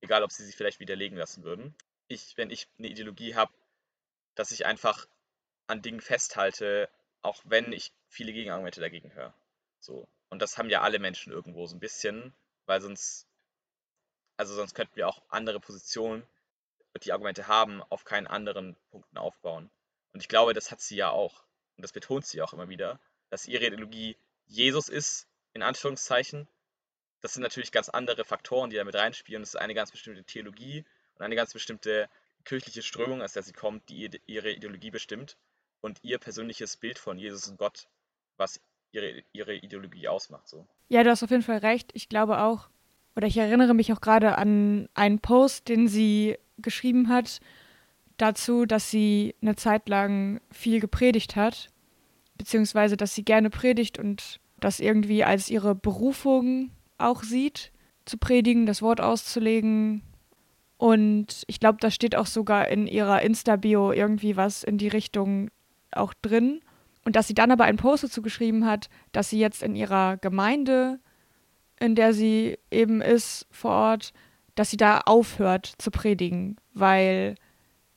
[0.00, 1.74] Egal, ob sie sich vielleicht widerlegen lassen würden.
[2.06, 3.52] Ich, wenn ich eine Ideologie habe,
[4.38, 5.08] dass ich einfach
[5.66, 6.88] an Dingen festhalte,
[7.22, 9.34] auch wenn ich viele Gegenargumente dagegen höre.
[9.80, 10.06] So.
[10.28, 12.32] Und das haben ja alle Menschen irgendwo so ein bisschen,
[12.64, 13.26] weil sonst,
[14.36, 16.22] also sonst könnten wir auch andere Positionen,
[17.02, 19.70] die Argumente haben, auf keinen anderen Punkten aufbauen.
[20.12, 21.44] Und ich glaube, das hat sie ja auch.
[21.76, 26.48] Und das betont sie auch immer wieder, dass ihre Ideologie Jesus ist, in Anführungszeichen.
[27.20, 29.42] Das sind natürlich ganz andere Faktoren, die da mit reinspielen.
[29.42, 30.84] Das ist eine ganz bestimmte Theologie
[31.16, 32.08] und eine ganz bestimmte
[32.44, 35.36] kirchliche Strömung, aus der sie kommt, die ihre Ideologie bestimmt.
[35.80, 37.88] Und ihr persönliches Bild von Jesus und Gott,
[38.36, 38.60] was
[38.92, 40.48] ihre, ihre Ideologie ausmacht.
[40.48, 40.66] So.
[40.88, 41.90] Ja, du hast auf jeden Fall recht.
[41.94, 42.68] Ich glaube auch,
[43.14, 47.40] oder ich erinnere mich auch gerade an einen Post, den sie geschrieben hat,
[48.16, 51.70] dazu, dass sie eine Zeit lang viel gepredigt hat,
[52.36, 57.72] beziehungsweise dass sie gerne predigt und das irgendwie als ihre Berufung auch sieht,
[58.04, 60.02] zu predigen, das Wort auszulegen.
[60.78, 65.50] Und ich glaube, da steht auch sogar in ihrer Insta-Bio irgendwie was in die Richtung
[65.90, 66.60] auch drin.
[67.04, 70.16] Und dass sie dann aber einen Post dazu geschrieben hat, dass sie jetzt in ihrer
[70.18, 71.00] Gemeinde,
[71.80, 74.12] in der sie eben ist vor Ort,
[74.54, 77.34] dass sie da aufhört zu predigen, weil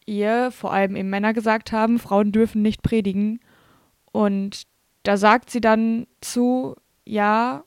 [0.06, 3.40] ihr vor allem eben Männer gesagt haben, Frauen dürfen nicht predigen.
[4.12, 4.64] Und
[5.04, 7.64] da sagt sie dann zu, ja,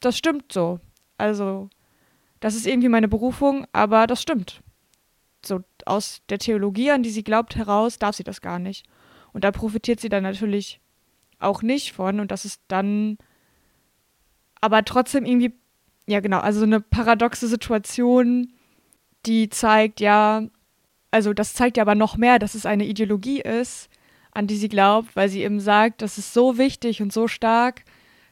[0.00, 0.80] das stimmt so.
[1.16, 1.68] Also,
[2.40, 4.62] das ist irgendwie meine Berufung, aber das stimmt.
[5.44, 8.86] So aus der Theologie, an die sie glaubt, heraus darf sie das gar nicht.
[9.32, 10.80] Und da profitiert sie dann natürlich
[11.38, 12.20] auch nicht von.
[12.20, 13.18] Und das ist dann
[14.60, 15.52] aber trotzdem irgendwie,
[16.06, 18.52] ja genau, also so eine paradoxe Situation,
[19.26, 20.42] die zeigt, ja,
[21.10, 23.88] also das zeigt ja aber noch mehr, dass es eine Ideologie ist,
[24.32, 27.84] an die sie glaubt, weil sie eben sagt, das ist so wichtig und so stark,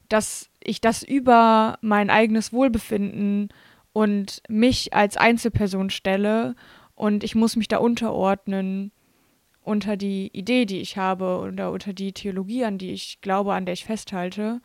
[0.08, 3.48] dass ich das über mein eigenes Wohlbefinden
[3.96, 6.54] und mich als Einzelperson stelle
[6.96, 8.92] und ich muss mich da unterordnen
[9.62, 13.64] unter die Idee, die ich habe oder unter die Theologie, an die ich glaube, an
[13.64, 14.60] der ich festhalte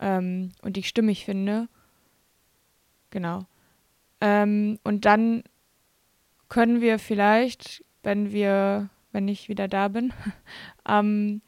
[0.00, 1.70] ähm, und die ich stimmig finde.
[3.08, 3.46] Genau.
[4.20, 5.44] Ähm, und dann
[6.50, 10.12] können wir vielleicht, wenn wir, wenn ich wieder da bin,
[10.84, 11.40] am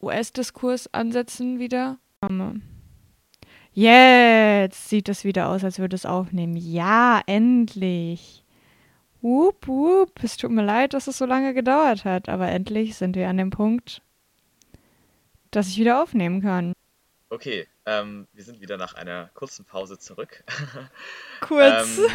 [0.00, 1.98] US-Diskurs ansetzen wieder.
[3.74, 6.56] Jetzt sieht es wieder aus, als würde es aufnehmen.
[6.56, 8.44] Ja, endlich.
[9.20, 10.22] Wup, wup.
[10.22, 13.36] Es tut mir leid, dass es so lange gedauert hat, aber endlich sind wir an
[13.36, 14.00] dem Punkt,
[15.50, 16.72] dass ich wieder aufnehmen kann.
[17.30, 20.44] Okay, ähm, wir sind wieder nach einer kurzen Pause zurück.
[21.40, 21.98] Kurz.
[21.98, 22.10] ähm,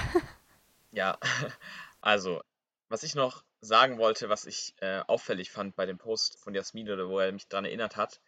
[0.92, 1.18] ja,
[2.02, 2.42] also,
[2.88, 6.90] was ich noch sagen wollte, was ich äh, auffällig fand bei dem Post von Jasmin
[6.90, 8.22] oder wo er mich daran erinnert hat,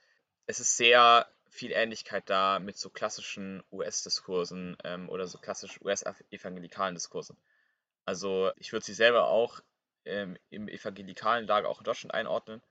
[0.48, 6.96] es ist sehr viel Ähnlichkeit da mit so klassischen US-Diskursen ähm, oder so klassisch US-evangelikalen
[6.96, 7.38] Diskursen.
[8.06, 9.60] Also ich würde sie selber auch
[10.06, 12.62] ähm, im evangelikalen Lager auch in Deutschland einordnen.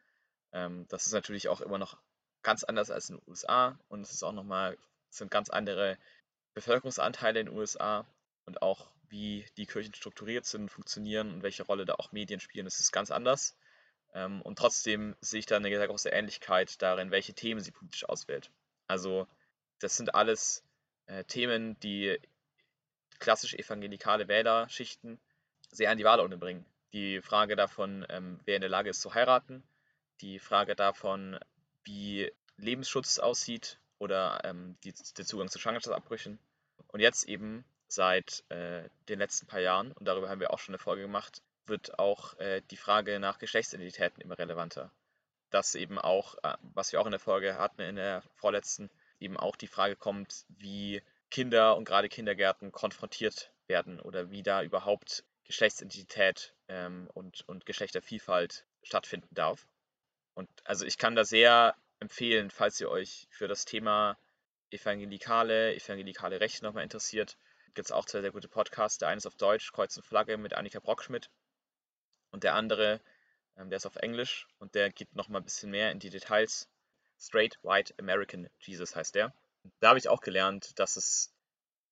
[0.52, 1.98] Ähm, das ist natürlich auch immer noch
[2.42, 4.78] ganz anders als in den USA und es ist auch nochmal,
[5.10, 5.98] sind ganz andere
[6.54, 8.06] Bevölkerungsanteile in den USA
[8.46, 12.64] und auch wie die Kirchen strukturiert sind, funktionieren und welche Rolle da auch Medien spielen,
[12.64, 13.58] das ist ganz anders.
[14.14, 18.08] Ähm, und trotzdem sehe ich da eine sehr große Ähnlichkeit darin, welche Themen sie politisch
[18.08, 18.50] auswählt.
[18.90, 19.28] Also
[19.78, 20.64] das sind alles
[21.06, 22.18] äh, Themen, die
[23.20, 25.20] klassisch evangelikale Wählerschichten
[25.70, 26.66] sehr an die Wahlurne bringen.
[26.92, 29.62] Die Frage davon, ähm, wer in der Lage ist zu heiraten,
[30.20, 31.38] die Frage davon,
[31.84, 36.40] wie Lebensschutz aussieht oder ähm, die, der Zugang zu Schwangerschaftsabbrüchen
[36.88, 40.74] und jetzt eben seit äh, den letzten paar Jahren, und darüber haben wir auch schon
[40.74, 44.90] eine Folge gemacht, wird auch äh, die Frage nach Geschlechtsidentitäten immer relevanter.
[45.50, 49.36] Dass eben auch, äh, was wir auch in der Folge hatten, in der vorletzten, eben
[49.36, 55.24] auch die Frage kommt, wie Kinder und gerade Kindergärten konfrontiert werden oder wie da überhaupt
[55.44, 59.66] Geschlechtsidentität ähm, und, und Geschlechtervielfalt stattfinden darf.
[60.34, 64.16] Und also ich kann da sehr empfehlen, falls ihr euch für das Thema
[64.70, 67.36] evangelikale, evangelikale Rechte nochmal interessiert,
[67.74, 68.98] gibt es auch zwei sehr gute Podcasts.
[68.98, 71.30] Der eine ist auf Deutsch, Kreuz und Flagge mit Annika Brockschmidt.
[72.30, 73.00] Und der andere,
[73.68, 76.68] der ist auf Englisch und der geht nochmal ein bisschen mehr in die Details.
[77.18, 79.34] Straight White American Jesus heißt der.
[79.80, 81.34] Da habe ich auch gelernt, dass es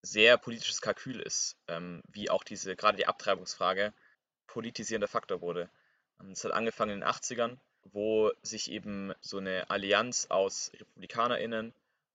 [0.01, 3.93] sehr politisches Kalkül ist, ähm, wie auch diese, gerade die Abtreibungsfrage,
[4.47, 5.69] politisierender Faktor wurde.
[6.21, 11.75] Ähm, es hat angefangen in den 80ern, wo sich eben so eine Allianz aus RepublikanerInnen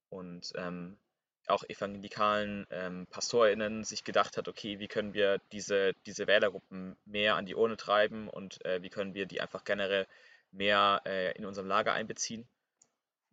[0.09, 0.97] und ähm,
[1.47, 7.35] auch evangelikalen ähm, PastorInnen sich gedacht hat, okay, wie können wir diese, diese Wählergruppen mehr
[7.35, 10.07] an die Urne treiben und äh, wie können wir die einfach generell
[10.51, 12.47] mehr äh, in unserem Lager einbeziehen,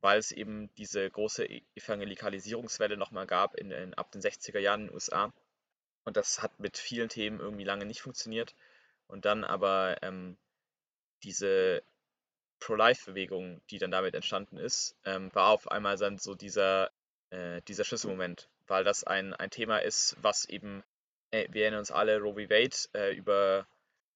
[0.01, 4.83] weil es eben diese große e-, Evangelikalisierungswelle nochmal gab in, in, ab den 60er Jahren
[4.83, 5.33] in den USA.
[6.05, 8.55] Und das hat mit vielen Themen irgendwie lange nicht funktioniert.
[9.07, 10.37] Und dann aber ähm,
[11.23, 11.83] diese
[12.61, 16.91] Pro-Life-Bewegung, die dann damit entstanden ist, ähm, war auf einmal dann so dieser
[17.31, 20.83] äh, dieser Schlüsselmoment, weil das ein, ein Thema ist, was eben,
[21.31, 22.51] äh, wir erinnern uns alle, Roe v.
[22.51, 23.67] Wade äh, über,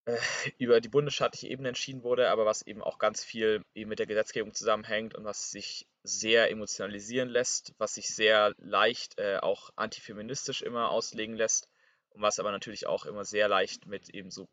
[0.04, 0.16] äh,
[0.58, 4.06] über die bundesstaatliche Ebene entschieden wurde, aber was eben auch ganz viel eben mit der
[4.06, 10.62] Gesetzgebung zusammenhängt und was sich sehr emotionalisieren lässt, was sich sehr leicht äh, auch antifeministisch
[10.62, 11.68] immer auslegen lässt
[12.10, 14.48] und was aber natürlich auch immer sehr leicht mit eben so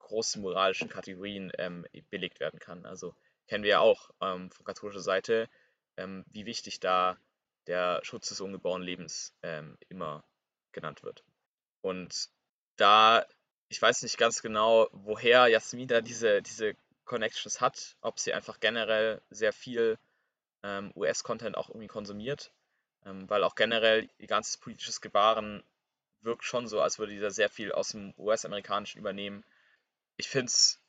[0.00, 2.84] großen moralischen Kategorien ähm, belegt werden kann.
[2.84, 3.14] Also
[3.48, 5.48] kennen wir ja auch ähm, von katholischer Seite,
[5.96, 7.16] ähm, wie wichtig da
[7.66, 10.24] der Schutz des ungeborenen Lebens ähm, immer
[10.72, 11.24] genannt wird.
[11.80, 12.28] Und
[12.76, 13.26] da,
[13.68, 16.74] ich weiß nicht ganz genau, woher Jasmin da diese, diese
[17.04, 19.98] Connections hat, ob sie einfach generell sehr viel
[20.62, 22.52] ähm, US-Content auch irgendwie konsumiert,
[23.04, 25.62] ähm, weil auch generell ihr ganzes politisches Gebaren
[26.22, 29.44] wirkt schon so, als würde dieser sehr viel aus dem US-amerikanischen übernehmen.
[30.16, 30.80] Ich finde es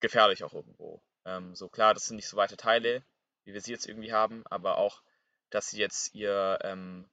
[0.00, 1.02] gefährlich auch irgendwo.
[1.24, 3.04] Ähm, so klar, das sind nicht so weite Teile,
[3.44, 5.02] wie wir sie jetzt irgendwie haben, aber auch
[5.50, 7.08] dass sie jetzt ihr ähm,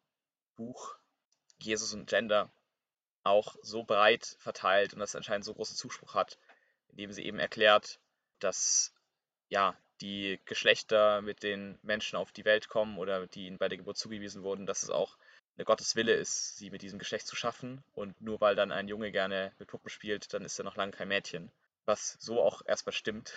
[0.55, 0.95] Buch
[1.59, 2.51] Jesus und Gender
[3.23, 6.37] auch so breit verteilt und das anscheinend so großen Zuspruch hat,
[6.89, 7.99] indem sie eben erklärt,
[8.39, 8.93] dass
[9.49, 13.77] ja die Geschlechter mit den Menschen auf die Welt kommen oder die ihnen bei der
[13.77, 15.17] Geburt zugewiesen wurden, dass es auch
[15.57, 17.83] eine Gottes Wille ist, sie mit diesem Geschlecht zu schaffen.
[17.95, 20.91] Und nur weil dann ein Junge gerne mit Puppen spielt, dann ist er noch lange
[20.91, 21.51] kein Mädchen.
[21.85, 23.33] Was so auch erstmal stimmt.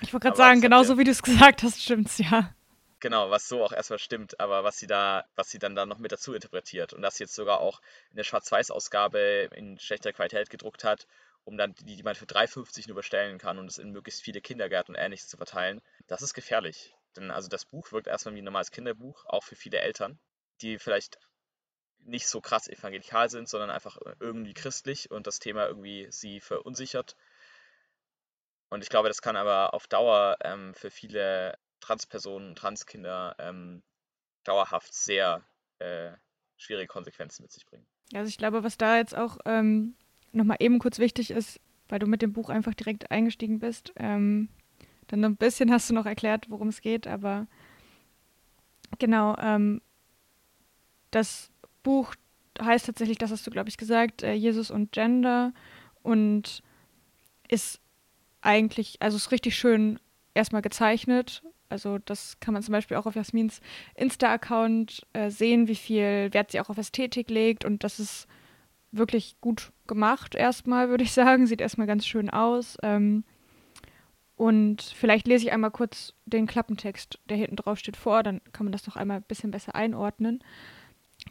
[0.00, 2.54] Ich wollte gerade sagen, genauso wie du es gesagt hast, stimmt's ja.
[3.04, 5.98] Genau, was so auch erstmal stimmt, aber was sie da, was sie dann da noch
[5.98, 10.84] mit dazu interpretiert und das jetzt sogar auch in der Schwarz-Weiß-Ausgabe in schlechter Qualität gedruckt
[10.84, 11.06] hat,
[11.44, 14.40] um dann die, die man für 3,50 nur bestellen kann und es in möglichst viele
[14.40, 16.94] Kindergärten und ähnliches zu verteilen, das ist gefährlich.
[17.14, 20.18] Denn also das Buch wirkt erstmal wie ein normales Kinderbuch, auch für viele Eltern,
[20.62, 21.18] die vielleicht
[21.98, 27.16] nicht so krass evangelikal sind, sondern einfach irgendwie christlich und das Thema irgendwie sie verunsichert.
[28.70, 33.82] Und ich glaube, das kann aber auf Dauer ähm, für viele Transpersonen, Transkinder ähm,
[34.44, 35.42] dauerhaft sehr
[35.78, 36.12] äh,
[36.56, 37.86] schwierige Konsequenzen mit sich bringen.
[38.14, 39.94] Also ich glaube, was da jetzt auch ähm,
[40.32, 44.48] nochmal eben kurz wichtig ist, weil du mit dem Buch einfach direkt eingestiegen bist, ähm,
[45.08, 47.46] dann ein bisschen hast du noch erklärt, worum es geht, aber
[48.98, 49.82] genau, ähm,
[51.10, 51.50] das
[51.82, 52.14] Buch
[52.60, 55.52] heißt tatsächlich, das hast du, glaube ich, gesagt, äh, Jesus und Gender
[56.02, 56.62] und
[57.48, 57.80] ist
[58.40, 60.00] eigentlich, also ist richtig schön
[60.32, 63.60] erstmal gezeichnet also das kann man zum Beispiel auch auf Jasmins
[63.94, 68.26] Insta-Account äh, sehen, wie viel Wert sie auch auf Ästhetik legt und das ist
[68.92, 71.46] wirklich gut gemacht erstmal, würde ich sagen.
[71.46, 72.76] Sieht erstmal ganz schön aus.
[72.82, 73.24] Ähm,
[74.36, 78.66] und vielleicht lese ich einmal kurz den Klappentext, der hinten drauf steht, vor, dann kann
[78.66, 80.42] man das noch einmal ein bisschen besser einordnen.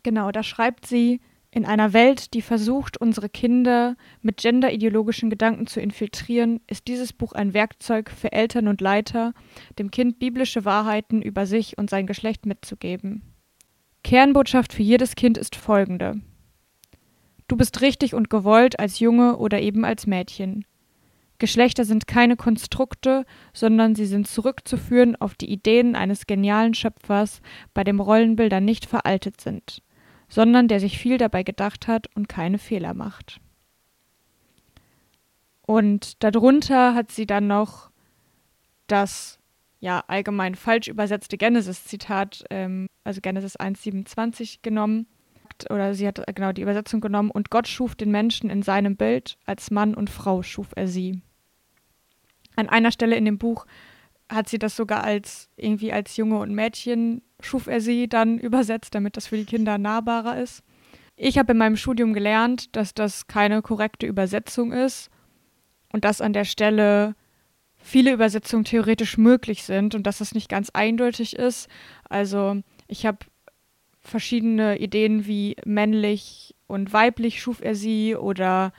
[0.03, 1.19] Genau, da schreibt sie,
[1.53, 7.33] in einer Welt, die versucht, unsere Kinder mit genderideologischen Gedanken zu infiltrieren, ist dieses Buch
[7.33, 9.33] ein Werkzeug für Eltern und Leiter,
[9.77, 13.21] dem Kind biblische Wahrheiten über sich und sein Geschlecht mitzugeben.
[14.03, 16.15] Kernbotschaft für jedes Kind ist folgende.
[17.47, 20.65] Du bist richtig und gewollt als Junge oder eben als Mädchen.
[21.37, 27.41] Geschlechter sind keine Konstrukte, sondern sie sind zurückzuführen auf die Ideen eines genialen Schöpfers,
[27.75, 29.83] bei dem Rollenbilder nicht veraltet sind
[30.33, 33.39] sondern der sich viel dabei gedacht hat und keine Fehler macht.
[35.61, 37.91] Und darunter hat sie dann noch
[38.87, 39.37] das
[39.79, 45.05] ja allgemein falsch übersetzte Genesis-Zitat, ähm, also Genesis 1,27 genommen.
[45.69, 48.95] oder sie hat äh, genau die Übersetzung genommen, und Gott schuf den Menschen in seinem
[48.95, 51.21] Bild, als Mann und Frau schuf er sie.
[52.55, 53.67] An einer Stelle in dem Buch
[54.29, 58.95] hat sie das sogar als irgendwie als Junge und Mädchen schuf er sie dann übersetzt,
[58.95, 60.63] damit das für die Kinder nahbarer ist.
[61.15, 65.09] Ich habe in meinem Studium gelernt, dass das keine korrekte Übersetzung ist
[65.91, 67.15] und dass an der Stelle
[67.77, 71.67] viele Übersetzungen theoretisch möglich sind und dass das nicht ganz eindeutig ist.
[72.09, 73.19] Also ich habe
[73.99, 78.73] verschiedene Ideen wie männlich und weiblich schuf er sie oder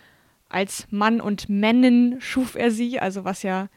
[0.48, 3.68] als Mann und Männin schuf er sie, also was ja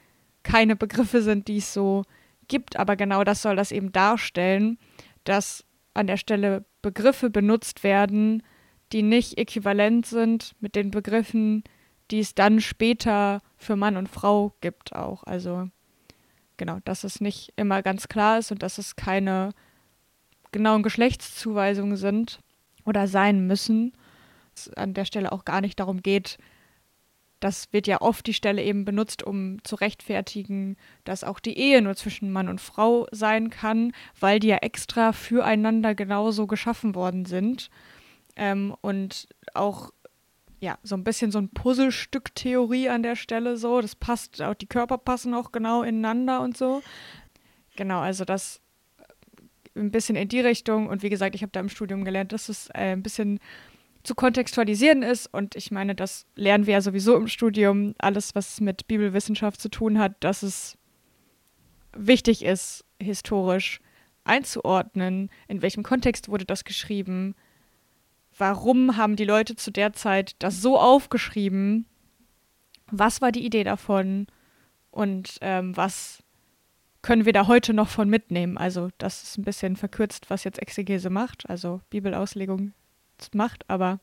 [0.43, 2.03] keine Begriffe sind, die es so
[2.47, 4.77] gibt, aber genau das soll das eben darstellen,
[5.23, 8.43] dass an der Stelle Begriffe benutzt werden,
[8.91, 11.63] die nicht äquivalent sind mit den Begriffen,
[12.11, 15.23] die es dann später für Mann und Frau gibt auch.
[15.23, 15.69] Also
[16.55, 19.51] genau, dass es nicht immer ganz klar ist und dass es keine
[20.51, 22.39] genauen Geschlechtszuweisungen sind
[22.85, 23.93] oder sein müssen.
[24.55, 26.37] Es an der Stelle auch gar nicht darum geht,
[27.39, 31.81] das wird ja oft die Stelle eben benutzt, um zu rechtfertigen, dass auch die Ehe
[31.81, 37.25] nur zwischen Mann und Frau sein kann, weil die ja extra füreinander genauso geschaffen worden
[37.25, 37.69] sind.
[38.35, 39.91] Ähm, und auch
[40.59, 43.81] ja, so ein bisschen so ein Puzzlestück-Theorie an der Stelle so.
[43.81, 46.81] Das passt, auch die Körper passen auch genau ineinander und so.
[47.75, 48.59] Genau, also das
[49.75, 50.87] ein bisschen in die Richtung.
[50.87, 53.39] Und wie gesagt, ich habe da im Studium gelernt, dass es äh, ein bisschen
[54.07, 55.27] zu kontextualisieren ist.
[55.27, 57.93] Und ich meine, das lernen wir ja sowieso im Studium.
[57.99, 60.77] Alles, was mit Bibelwissenschaft zu tun hat, dass es
[61.91, 63.81] wichtig ist, historisch
[64.23, 67.35] einzuordnen, in welchem Kontext wurde das geschrieben,
[68.37, 71.85] warum haben die Leute zu der Zeit das so aufgeschrieben,
[72.89, 74.27] was war die Idee davon
[74.89, 76.23] und ähm, was
[77.01, 78.57] können wir da heute noch von mitnehmen.
[78.57, 82.73] Also das ist ein bisschen verkürzt, was jetzt Exegese macht, also Bibelauslegung
[83.33, 83.99] macht, aber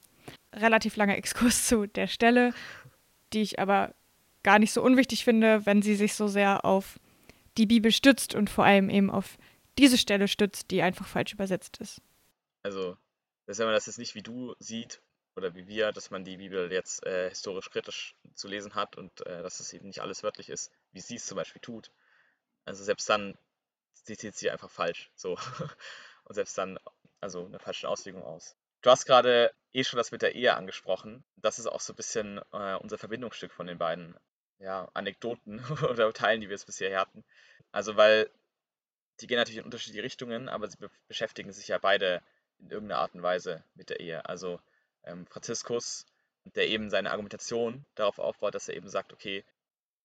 [0.52, 2.52] relativ langer Exkurs zu der Stelle,
[3.32, 3.94] die ich aber
[4.42, 6.98] gar nicht so unwichtig finde, wenn sie sich so sehr auf
[7.56, 9.38] die Bibel stützt und vor allem eben auf
[9.78, 12.00] diese Stelle stützt, die einfach falsch übersetzt ist.
[12.62, 12.96] Also,
[13.46, 15.02] dass man das jetzt nicht wie du sieht
[15.36, 19.26] oder wie wir, dass man die Bibel jetzt äh, historisch kritisch zu lesen hat und
[19.26, 21.90] äh, dass es eben nicht alles wörtlich ist, wie sie es zum Beispiel tut.
[22.64, 23.36] Also selbst dann
[24.04, 25.10] zitiert sie einfach falsch.
[25.14, 25.36] So.
[26.24, 26.78] Und selbst dann,
[27.20, 28.56] also eine falsche Auslegung aus.
[28.84, 31.24] Du hast gerade eh schon das mit der Ehe angesprochen.
[31.36, 34.14] Das ist auch so ein bisschen äh, unser Verbindungsstück von den beiden
[34.58, 37.24] ja, Anekdoten oder Teilen, die wir jetzt bisher hatten.
[37.72, 38.28] Also, weil
[39.20, 42.20] die gehen natürlich in unterschiedliche Richtungen, aber sie be beschäftigen sich ja beide
[42.58, 44.26] in irgendeiner Art und Weise mit der Ehe.
[44.26, 44.60] Also
[45.04, 46.04] ähm, Franziskus,
[46.44, 49.46] der eben seine Argumentation darauf aufbaut, dass er eben sagt, okay,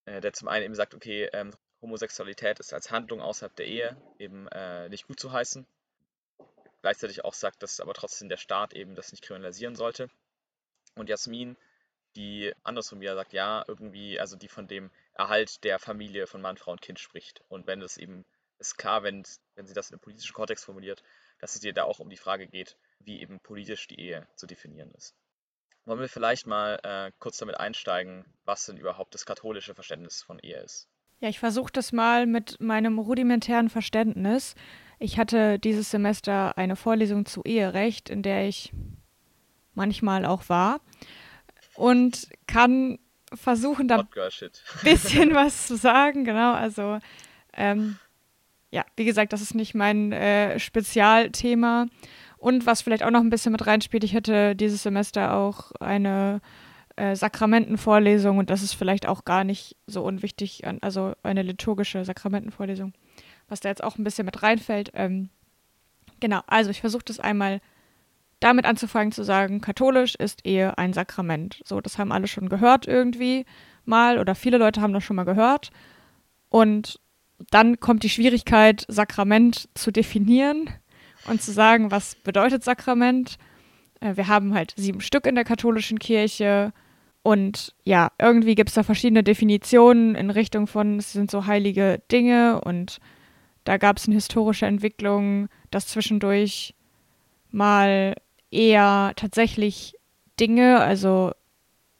[0.06, 1.52] äh, der zum einen eben sagt, okay, ähm,
[1.82, 5.66] Homosexualität ist als Handlung außerhalb der Ehe eben äh, nicht gut zu heißen
[6.82, 10.08] gleichzeitig auch sagt, dass aber trotzdem der Staat eben das nicht kriminalisieren sollte.
[10.94, 11.56] Und Jasmin,
[12.16, 16.56] die andersrum wieder sagt, ja, irgendwie, also die von dem Erhalt der Familie von Mann,
[16.56, 17.42] Frau und Kind spricht.
[17.48, 18.24] Und wenn es eben
[18.60, 19.24] ist klar, wenn,
[19.54, 21.02] wenn sie das in einem politischen Kontext formuliert,
[21.40, 24.46] dass es dir da auch um die Frage geht, wie eben politisch die Ehe zu
[24.46, 25.14] definieren ist.
[25.86, 30.38] Wollen wir vielleicht mal äh, kurz damit einsteigen, was denn überhaupt das katholische Verständnis von
[30.38, 30.88] Ehe ist?
[31.20, 34.54] Ja, ich versuche das mal mit meinem rudimentären Verständnis.
[35.02, 38.70] Ich hatte dieses Semester eine Vorlesung zu Eherecht, in der ich
[39.74, 40.80] manchmal auch war
[41.74, 42.98] und kann
[43.32, 44.08] versuchen, da ein
[44.84, 46.26] bisschen was zu sagen.
[46.26, 46.98] Genau, also
[47.54, 47.96] ähm,
[48.70, 51.86] ja, wie gesagt, das ist nicht mein äh, Spezialthema.
[52.36, 56.42] Und was vielleicht auch noch ein bisschen mit reinspielt, ich hatte dieses Semester auch eine
[56.96, 62.92] äh, Sakramentenvorlesung und das ist vielleicht auch gar nicht so unwichtig, also eine liturgische Sakramentenvorlesung
[63.50, 64.90] was da jetzt auch ein bisschen mit reinfällt.
[64.94, 65.28] Ähm,
[66.20, 67.60] genau, also ich versuche das einmal
[68.40, 71.60] damit anzufangen zu sagen, katholisch ist Ehe ein Sakrament.
[71.64, 73.44] So, das haben alle schon gehört irgendwie
[73.84, 75.70] mal oder viele Leute haben das schon mal gehört.
[76.48, 76.98] Und
[77.50, 80.70] dann kommt die Schwierigkeit, Sakrament zu definieren
[81.26, 83.36] und zu sagen, was bedeutet Sakrament.
[84.00, 86.72] Äh, wir haben halt sieben Stück in der katholischen Kirche.
[87.22, 92.00] Und ja, irgendwie gibt es da verschiedene Definitionen in Richtung von, es sind so heilige
[92.10, 92.98] Dinge und
[93.70, 96.74] da gab es eine historische Entwicklung, dass zwischendurch
[97.52, 98.16] mal
[98.50, 99.94] eher tatsächlich
[100.40, 101.30] Dinge, also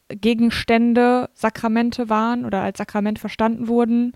[0.08, 4.14] Gegenstände Sakramente waren oder als Sakrament verstanden wurden.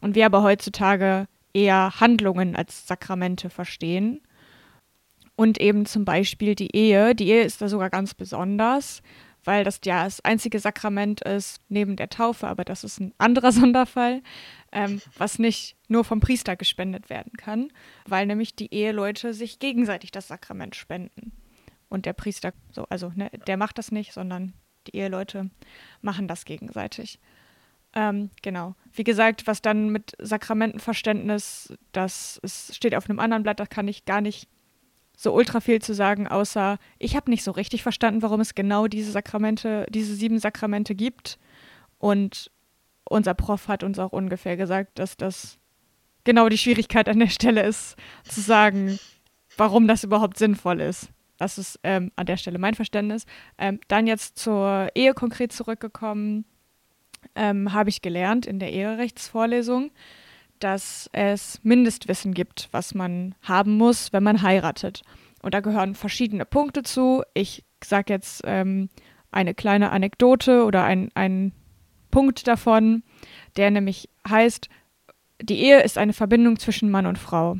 [0.00, 4.20] Und wir aber heutzutage eher Handlungen als Sakramente verstehen.
[5.36, 7.14] Und eben zum Beispiel die Ehe.
[7.14, 9.00] Die Ehe ist da sogar ganz besonders,
[9.44, 13.52] weil das ja das einzige Sakrament ist neben der Taufe, aber das ist ein anderer
[13.52, 14.22] Sonderfall,
[14.72, 17.72] ähm, was nicht nur vom Priester gespendet werden kann,
[18.06, 21.32] weil nämlich die Eheleute sich gegenseitig das Sakrament spenden.
[21.88, 24.54] und der Priester, so, also ne, der macht das nicht, sondern
[24.86, 25.50] die Eheleute
[26.00, 27.18] machen das gegenseitig.
[27.92, 28.76] Ähm, genau.
[28.92, 33.88] Wie gesagt, was dann mit Sakramentenverständnis, das ist, steht auf einem anderen Blatt, da kann
[33.88, 34.48] ich gar nicht
[35.16, 38.86] so ultra viel zu sagen, außer ich habe nicht so richtig verstanden, warum es genau
[38.86, 41.38] diese Sakramente, diese sieben Sakramente gibt.
[41.98, 42.50] Und
[43.04, 45.58] unser Prof hat uns auch ungefähr gesagt, dass das
[46.24, 48.98] genau die Schwierigkeit an der Stelle ist, zu sagen,
[49.56, 51.10] warum das überhaupt sinnvoll ist.
[51.38, 53.24] Das ist ähm, an der Stelle mein Verständnis.
[53.56, 56.44] Ähm, dann jetzt zur Ehe konkret zurückgekommen,
[57.34, 59.90] ähm, habe ich gelernt in der Eherechtsvorlesung,
[60.58, 65.02] dass es Mindestwissen gibt, was man haben muss, wenn man heiratet.
[65.42, 67.22] Und da gehören verschiedene Punkte zu.
[67.32, 68.90] Ich sage jetzt ähm,
[69.30, 71.10] eine kleine Anekdote oder ein,
[72.10, 73.02] Punkt davon,
[73.56, 74.68] der nämlich heißt,
[75.42, 77.58] die Ehe ist eine Verbindung zwischen Mann und Frau.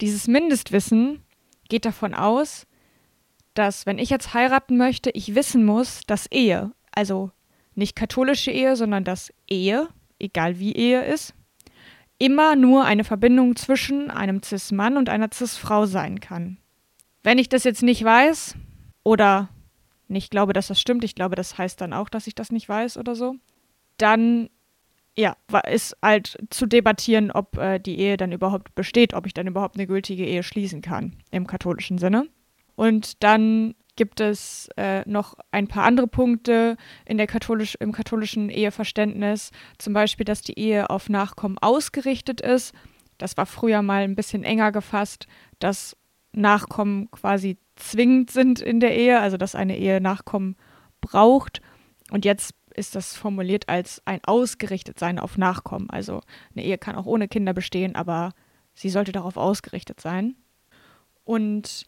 [0.00, 1.22] Dieses Mindestwissen
[1.68, 2.66] geht davon aus,
[3.54, 7.30] dass wenn ich jetzt heiraten möchte, ich wissen muss, dass Ehe, also
[7.74, 11.34] nicht katholische Ehe, sondern dass Ehe, egal wie Ehe ist,
[12.18, 16.58] immer nur eine Verbindung zwischen einem Cis-Mann und einer Cis-Frau sein kann.
[17.22, 18.56] Wenn ich das jetzt nicht weiß
[19.02, 19.48] oder
[20.08, 22.68] nicht glaube, dass das stimmt, ich glaube, das heißt dann auch, dass ich das nicht
[22.68, 23.36] weiß oder so,
[23.98, 24.48] dann
[25.16, 25.36] ja,
[25.68, 29.76] ist halt zu debattieren, ob äh, die Ehe dann überhaupt besteht, ob ich dann überhaupt
[29.76, 32.26] eine gültige Ehe schließen kann im katholischen Sinne.
[32.74, 38.50] Und dann gibt es äh, noch ein paar andere Punkte in der katholisch, im katholischen
[38.50, 39.50] Eheverständnis.
[39.78, 42.74] Zum Beispiel, dass die Ehe auf Nachkommen ausgerichtet ist.
[43.18, 45.28] Das war früher mal ein bisschen enger gefasst,
[45.60, 45.96] dass
[46.32, 50.56] Nachkommen quasi zwingend sind in der Ehe, also dass eine Ehe Nachkommen
[51.00, 51.60] braucht.
[52.10, 55.90] Und jetzt ist das formuliert als ein ausgerichtet sein auf Nachkommen.
[55.90, 56.20] Also
[56.54, 58.32] eine Ehe kann auch ohne Kinder bestehen, aber
[58.74, 60.34] sie sollte darauf ausgerichtet sein.
[61.24, 61.86] Und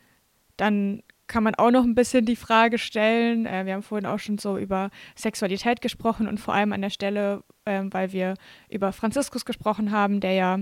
[0.56, 4.18] dann kann man auch noch ein bisschen die Frage stellen, äh, wir haben vorhin auch
[4.18, 8.34] schon so über Sexualität gesprochen und vor allem an der Stelle, äh, weil wir
[8.68, 10.58] über Franziskus gesprochen haben, der ja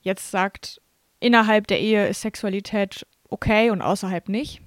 [0.00, 0.80] jetzt sagt,
[1.18, 4.62] innerhalb der Ehe ist Sexualität okay und außerhalb nicht.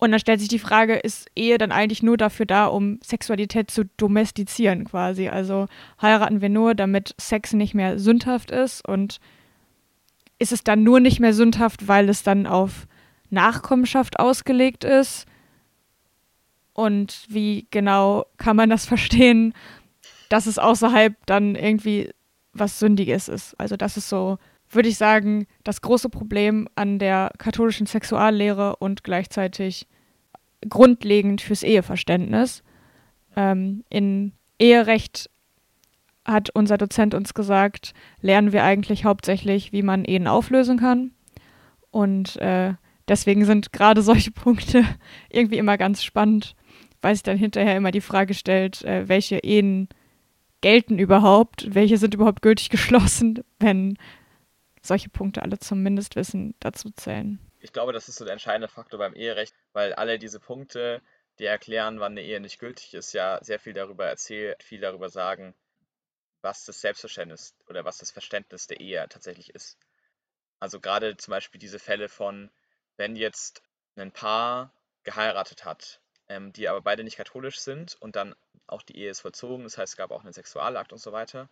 [0.00, 3.70] Und dann stellt sich die Frage, ist Ehe dann eigentlich nur dafür da, um Sexualität
[3.70, 5.28] zu domestizieren quasi?
[5.28, 5.66] Also
[6.00, 9.20] heiraten wir nur, damit Sex nicht mehr sündhaft ist und
[10.38, 12.86] ist es dann nur nicht mehr sündhaft, weil es dann auf
[13.28, 15.26] Nachkommenschaft ausgelegt ist?
[16.72, 19.52] Und wie genau kann man das verstehen,
[20.30, 22.10] dass es außerhalb dann irgendwie
[22.54, 23.54] was Sündiges ist?
[23.60, 24.38] Also das ist so,
[24.70, 29.86] würde ich sagen, das große Problem an der katholischen Sexuallehre und gleichzeitig
[30.68, 32.62] grundlegend fürs Eheverständnis.
[33.36, 35.30] Ähm, in Eherecht
[36.24, 41.12] hat unser Dozent uns gesagt, lernen wir eigentlich hauptsächlich, wie man Ehen auflösen kann.
[41.90, 42.74] Und äh,
[43.08, 44.84] deswegen sind gerade solche Punkte
[45.30, 46.54] irgendwie immer ganz spannend,
[47.02, 49.88] weil sich dann hinterher immer die Frage stellt, äh, welche Ehen
[50.60, 53.96] gelten überhaupt, welche sind überhaupt gültig geschlossen, wenn
[54.82, 57.38] solche Punkte alle zum Mindestwissen dazu zählen.
[57.60, 61.02] Ich glaube, das ist so der entscheidende Faktor beim Eherecht, weil alle diese Punkte,
[61.38, 65.08] die erklären, wann eine Ehe nicht gültig ist, ja sehr viel darüber erzählen, viel darüber
[65.08, 65.54] sagen,
[66.42, 69.78] was das Selbstverständnis oder was das Verständnis der Ehe tatsächlich ist.
[70.58, 72.50] Also gerade zum Beispiel diese Fälle von,
[72.96, 73.62] wenn jetzt
[73.96, 74.72] ein Paar
[75.02, 78.34] geheiratet hat, ähm, die aber beide nicht katholisch sind und dann
[78.66, 81.48] auch die Ehe ist vollzogen, das heißt, es gab auch einen Sexualakt und so weiter,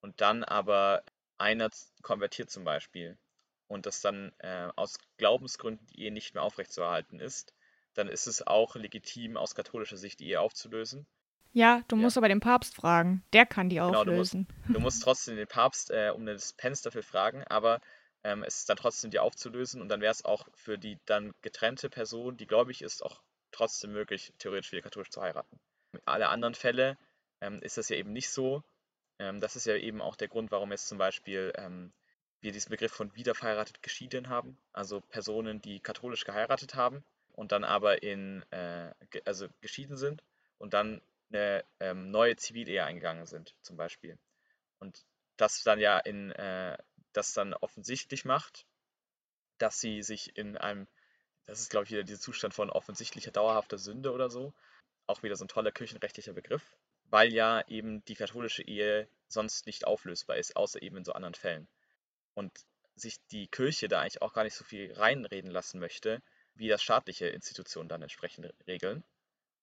[0.00, 1.02] und dann aber
[1.38, 1.70] einer
[2.02, 3.18] konvertiert zum Beispiel
[3.66, 7.54] und das dann äh, aus Glaubensgründen die Ehe nicht mehr aufrechtzuerhalten ist,
[7.94, 11.06] dann ist es auch legitim, aus katholischer Sicht die Ehe aufzulösen.
[11.52, 12.20] Ja, du musst ja.
[12.20, 13.24] aber den Papst fragen.
[13.32, 14.46] Der kann die genau, auflösen.
[14.46, 17.80] Du musst, du musst trotzdem den Papst äh, um das Pens dafür fragen, aber
[18.24, 21.32] ähm, es ist dann trotzdem die aufzulösen und dann wäre es auch für die dann
[21.42, 25.58] getrennte Person, die gläubig ist, auch trotzdem möglich, theoretisch wieder katholisch zu heiraten.
[25.92, 26.98] Mit alle anderen Fälle
[27.40, 28.62] ähm, ist das ja eben nicht so.
[29.18, 31.92] Ähm, das ist ja eben auch der Grund, warum jetzt zum Beispiel ähm,
[32.40, 34.58] wir diesen Begriff von wiederverheiratet geschieden haben.
[34.72, 40.22] Also Personen, die katholisch geheiratet haben und dann aber in, äh, ge also geschieden sind
[40.58, 41.00] und dann
[41.30, 44.18] eine ähm, neue Zivilehe eingegangen sind, zum Beispiel.
[44.78, 45.04] Und
[45.36, 46.78] das dann ja in äh,
[47.12, 48.66] das dann offensichtlich macht,
[49.58, 50.86] dass sie sich in einem,
[51.46, 54.54] das ist glaube ich wieder dieser Zustand von offensichtlicher dauerhafter Sünde oder so,
[55.06, 56.76] auch wieder so ein toller kirchenrechtlicher Begriff,
[57.10, 61.34] weil ja eben die katholische Ehe sonst nicht auflösbar ist, außer eben in so anderen
[61.34, 61.68] Fällen.
[62.34, 62.52] Und
[62.94, 66.22] sich die Kirche da eigentlich auch gar nicht so viel reinreden lassen möchte,
[66.54, 69.04] wie das staatliche Institutionen dann entsprechend regeln.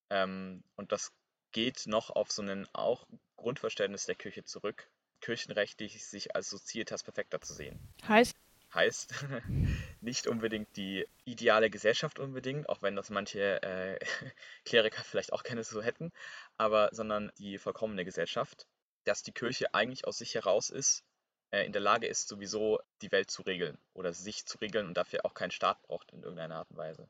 [0.10, 1.12] Ähm, und das
[1.52, 4.90] geht noch auf so ein auch Grundverständnis der Kirche zurück,
[5.22, 7.80] kirchenrechtlich sich als Societas perfekter zu sehen.
[8.08, 8.36] Heißt?
[8.76, 9.14] Heißt
[10.02, 14.00] nicht unbedingt die ideale Gesellschaft unbedingt, auch wenn das manche äh,
[14.66, 16.12] Kleriker vielleicht auch gerne so hätten,
[16.58, 18.68] aber sondern die vollkommene Gesellschaft,
[19.06, 21.04] dass die Kirche eigentlich aus sich heraus ist,
[21.52, 24.98] äh, in der Lage ist, sowieso die Welt zu regeln oder sich zu regeln und
[24.98, 27.08] dafür auch keinen Staat braucht in irgendeiner Art und Weise.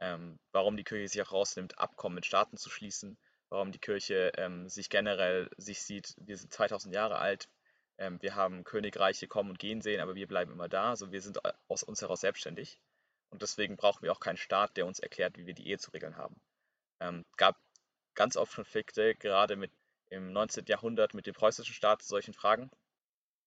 [0.00, 3.16] Ähm, warum die Kirche sich auch rausnimmt, Abkommen mit Staaten zu schließen,
[3.50, 7.48] warum die Kirche ähm, sich generell sich sieht, wir sind 2000 Jahre alt,
[7.98, 10.90] ähm, wir haben Königreiche kommen und gehen sehen, aber wir bleiben immer da.
[10.90, 11.38] Also wir sind
[11.68, 12.80] aus uns heraus selbstständig.
[13.30, 15.90] Und deswegen brauchen wir auch keinen Staat, der uns erklärt, wie wir die Ehe zu
[15.90, 16.40] regeln haben.
[17.00, 17.56] Ähm, gab
[18.14, 19.72] ganz oft Konflikte, gerade mit
[20.10, 20.66] im 19.
[20.66, 22.70] Jahrhundert mit dem preußischen Staat zu solchen Fragen.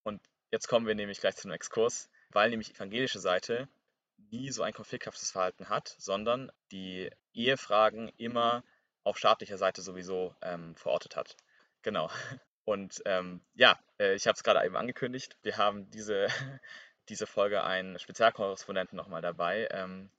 [0.03, 0.21] Und
[0.51, 3.69] jetzt kommen wir nämlich gleich zum Exkurs, weil nämlich die evangelische Seite
[4.31, 8.63] nie so ein konflikthaftes Verhalten hat, sondern die Ehefragen immer
[9.03, 11.37] auf staatlicher Seite sowieso ähm, verortet hat.
[11.81, 12.09] Genau.
[12.67, 15.37] Und ähm, ja, äh, ich habe es gerade eben angekündigt.
[15.41, 16.27] Wir haben diese,
[17.07, 20.09] diese Folge einen Spezialkorrespondenten nochmal dabei, ähm,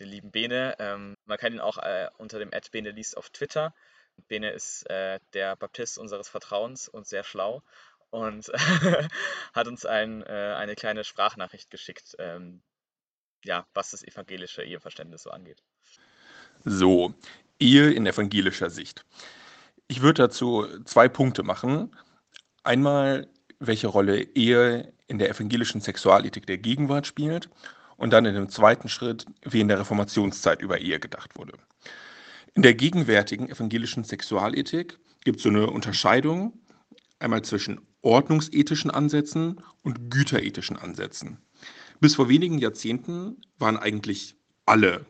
[0.00, 0.74] den lieben Bene.
[0.80, 3.72] Ähm, man kann ihn auch äh, unter dem Ad Bene liest auf Twitter.
[4.26, 7.62] Bene ist äh, der Baptist unseres Vertrauens und sehr schlau
[8.10, 8.48] und
[9.54, 12.62] hat uns ein, äh, eine kleine Sprachnachricht geschickt, ähm,
[13.44, 15.62] ja, was das evangelische Eheverständnis so angeht.
[16.64, 17.14] So,
[17.60, 19.04] Ehe in evangelischer Sicht.
[19.92, 21.90] Ich würde dazu zwei Punkte machen.
[22.64, 23.28] Einmal,
[23.58, 27.50] welche Rolle Ehe in der evangelischen Sexualethik der Gegenwart spielt
[27.98, 31.52] und dann in dem zweiten Schritt, wie in der Reformationszeit über Ehe gedacht wurde.
[32.54, 36.54] In der gegenwärtigen evangelischen Sexualethik gibt es so eine Unterscheidung
[37.18, 41.36] einmal zwischen ordnungsethischen Ansätzen und güterethischen Ansätzen.
[42.00, 45.04] Bis vor wenigen Jahrzehnten waren eigentlich alle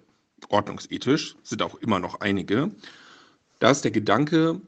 [0.49, 2.73] ordnungsethisch, sind auch immer noch einige.
[3.61, 4.61] Da ist der Gedanke,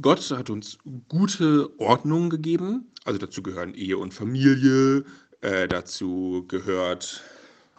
[0.00, 0.78] Gott hat uns
[1.08, 2.92] gute Ordnungen gegeben.
[3.04, 5.04] Also dazu gehören Ehe und Familie,
[5.40, 7.22] äh, dazu gehört,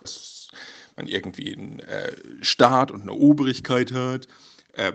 [0.01, 0.49] dass
[0.97, 2.11] man irgendwie einen äh,
[2.41, 4.27] Staat und eine Obrigkeit hat.
[4.73, 4.93] Äh,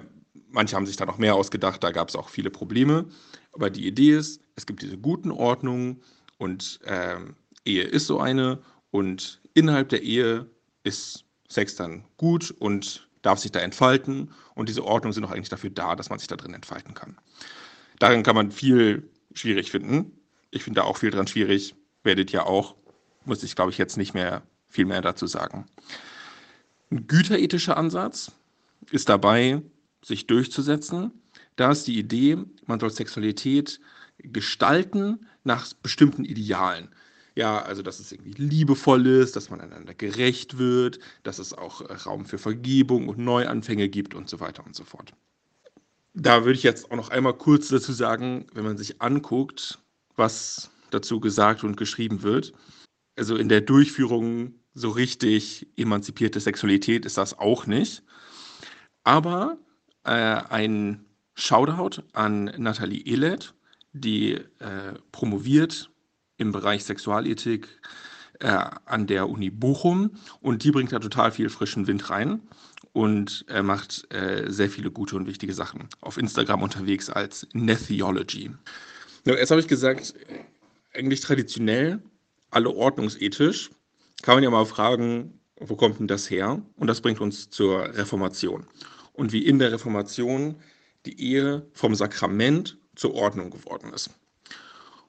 [0.51, 3.07] manche haben sich da noch mehr ausgedacht, da gab es auch viele Probleme.
[3.53, 6.03] Aber die Idee ist, es gibt diese guten Ordnungen
[6.39, 8.61] und ähm, Ehe ist so eine
[8.91, 10.47] und innerhalb der Ehe
[10.83, 15.49] ist Sex dann gut und darf sich da entfalten und diese Ordnungen sind auch eigentlich
[15.49, 17.17] dafür da, dass man sich da drin entfalten kann.
[17.99, 20.13] Darin kann man viel schwierig finden.
[20.51, 22.75] Ich finde da auch viel dran schwierig, werdet ihr auch,
[23.25, 25.67] muss ich glaube ich jetzt nicht mehr viel mehr dazu sagen.
[26.91, 28.33] Ein güterethischer Ansatz
[28.91, 29.63] ist dabei,
[30.05, 31.13] sich durchzusetzen.
[31.57, 33.81] Da ist die Idee, man soll Sexualität
[34.19, 36.89] gestalten nach bestimmten Idealen.
[37.37, 41.81] Ja, also dass es irgendwie liebevoll ist, dass man einander gerecht wird, dass es auch
[41.81, 45.13] äh, Raum für Vergebung und Neuanfänge gibt und so weiter und so fort.
[46.15, 49.81] Da würde ich jetzt auch noch einmal kurz dazu sagen, wenn man sich anguckt,
[50.15, 52.53] was dazu gesagt und geschrieben wird.
[53.17, 58.05] Also in der Durchführung so richtig emanzipierte Sexualität ist das auch nicht.
[59.03, 59.59] Aber
[60.05, 61.05] äh, ein
[61.35, 63.55] Shoutout an Nathalie Ehlert,
[63.93, 65.91] die äh, promoviert
[66.37, 67.69] im Bereich Sexualethik
[68.41, 68.49] äh,
[68.85, 72.41] an der Uni Bochum und die bringt da total viel frischen Wind rein
[72.93, 75.89] und er macht äh, sehr viele gute und wichtige Sachen.
[76.01, 78.51] Auf Instagram unterwegs als Netheology.
[79.25, 80.15] Ja, erst habe ich gesagt,
[80.93, 82.03] eigentlich traditionell,
[82.51, 83.71] alle ordnungsethisch.
[84.23, 86.63] Kann man ja mal fragen, wo kommt denn das her?
[86.77, 88.67] Und das bringt uns zur Reformation.
[89.13, 90.57] Und wie in der Reformation
[91.05, 94.11] die Ehe vom Sakrament zur Ordnung geworden ist.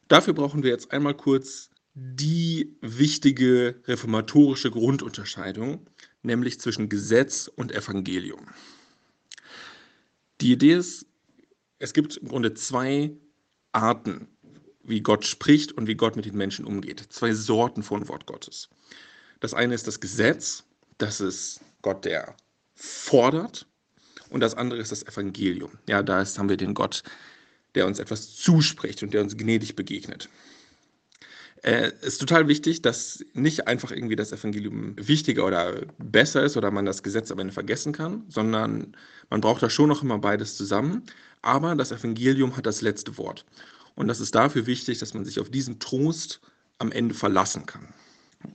[0.07, 5.87] Dafür brauchen wir jetzt einmal kurz die wichtige reformatorische Grundunterscheidung,
[6.23, 8.47] nämlich zwischen Gesetz und Evangelium.
[10.41, 11.05] Die Idee ist,
[11.79, 13.11] es gibt im Grunde zwei
[13.71, 14.27] Arten,
[14.83, 17.01] wie Gott spricht und wie Gott mit den Menschen umgeht.
[17.09, 18.69] Zwei Sorten von Wort Gottes.
[19.39, 20.63] Das eine ist das Gesetz,
[20.97, 22.35] das ist Gott, der
[22.73, 23.67] fordert,
[24.29, 25.71] und das andere ist das Evangelium.
[25.87, 27.03] Ja, da ist, haben wir den Gott,
[27.75, 30.29] der uns etwas zuspricht und der uns gnädig begegnet.
[31.61, 36.57] Es äh, ist total wichtig, dass nicht einfach irgendwie das Evangelium wichtiger oder besser ist
[36.57, 38.95] oder man das Gesetz am Ende vergessen kann, sondern
[39.31, 41.03] man braucht da schon noch immer beides zusammen.
[41.41, 43.45] Aber das Evangelium hat das letzte Wort.
[43.95, 46.39] Und das ist dafür wichtig, dass man sich auf diesen Trost
[46.77, 47.93] am Ende verlassen kann.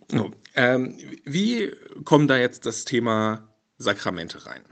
[0.08, 1.72] So, ähm, wie
[2.04, 3.48] kommt da jetzt das Thema
[3.78, 4.62] Sakramente rein?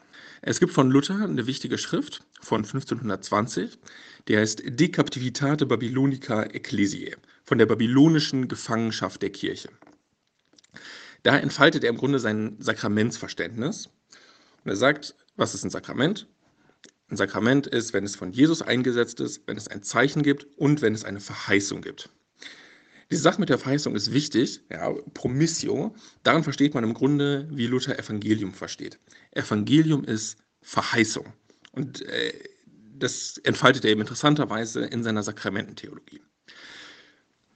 [0.42, 3.78] Es gibt von Luther eine wichtige Schrift von 1520,
[4.29, 9.70] die heißt De Captivitate Babylonica Ecclesiae, von der babylonischen Gefangenschaft der Kirche.
[11.22, 13.89] Da entfaltet er im Grunde sein Sakramentsverständnis.
[14.64, 16.29] Und er sagt, was ist ein Sakrament?
[17.09, 20.83] Ein Sakrament ist, wenn es von Jesus eingesetzt ist, wenn es ein Zeichen gibt und
[20.83, 22.11] wenn es eine Verheißung gibt.
[23.11, 25.95] Die Sache mit der Verheißung ist wichtig, ja, Promissio.
[26.22, 28.99] Daran versteht man im Grunde, wie Luther Evangelium versteht.
[29.31, 31.33] Evangelium ist Verheißung.
[31.72, 32.35] Und äh,
[32.99, 36.22] das entfaltet er eben interessanterweise in seiner Sakramententheologie.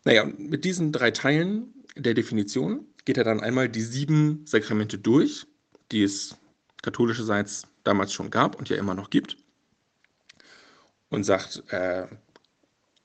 [0.04, 5.46] Naja, mit diesen drei Teilen der Definition geht er dann einmal die sieben Sakramente durch,
[5.90, 6.36] die es
[6.82, 9.36] katholischerseits damals schon gab und ja immer noch gibt.
[11.10, 12.06] Und sagt, äh,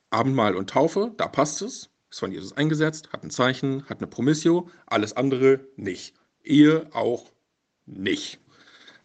[0.09, 4.07] Abendmahl und Taufe, da passt es, ist von Jesus eingesetzt, hat ein Zeichen, hat eine
[4.07, 6.15] Promissio, alles andere nicht.
[6.43, 7.31] Ehe auch
[7.85, 8.39] nicht.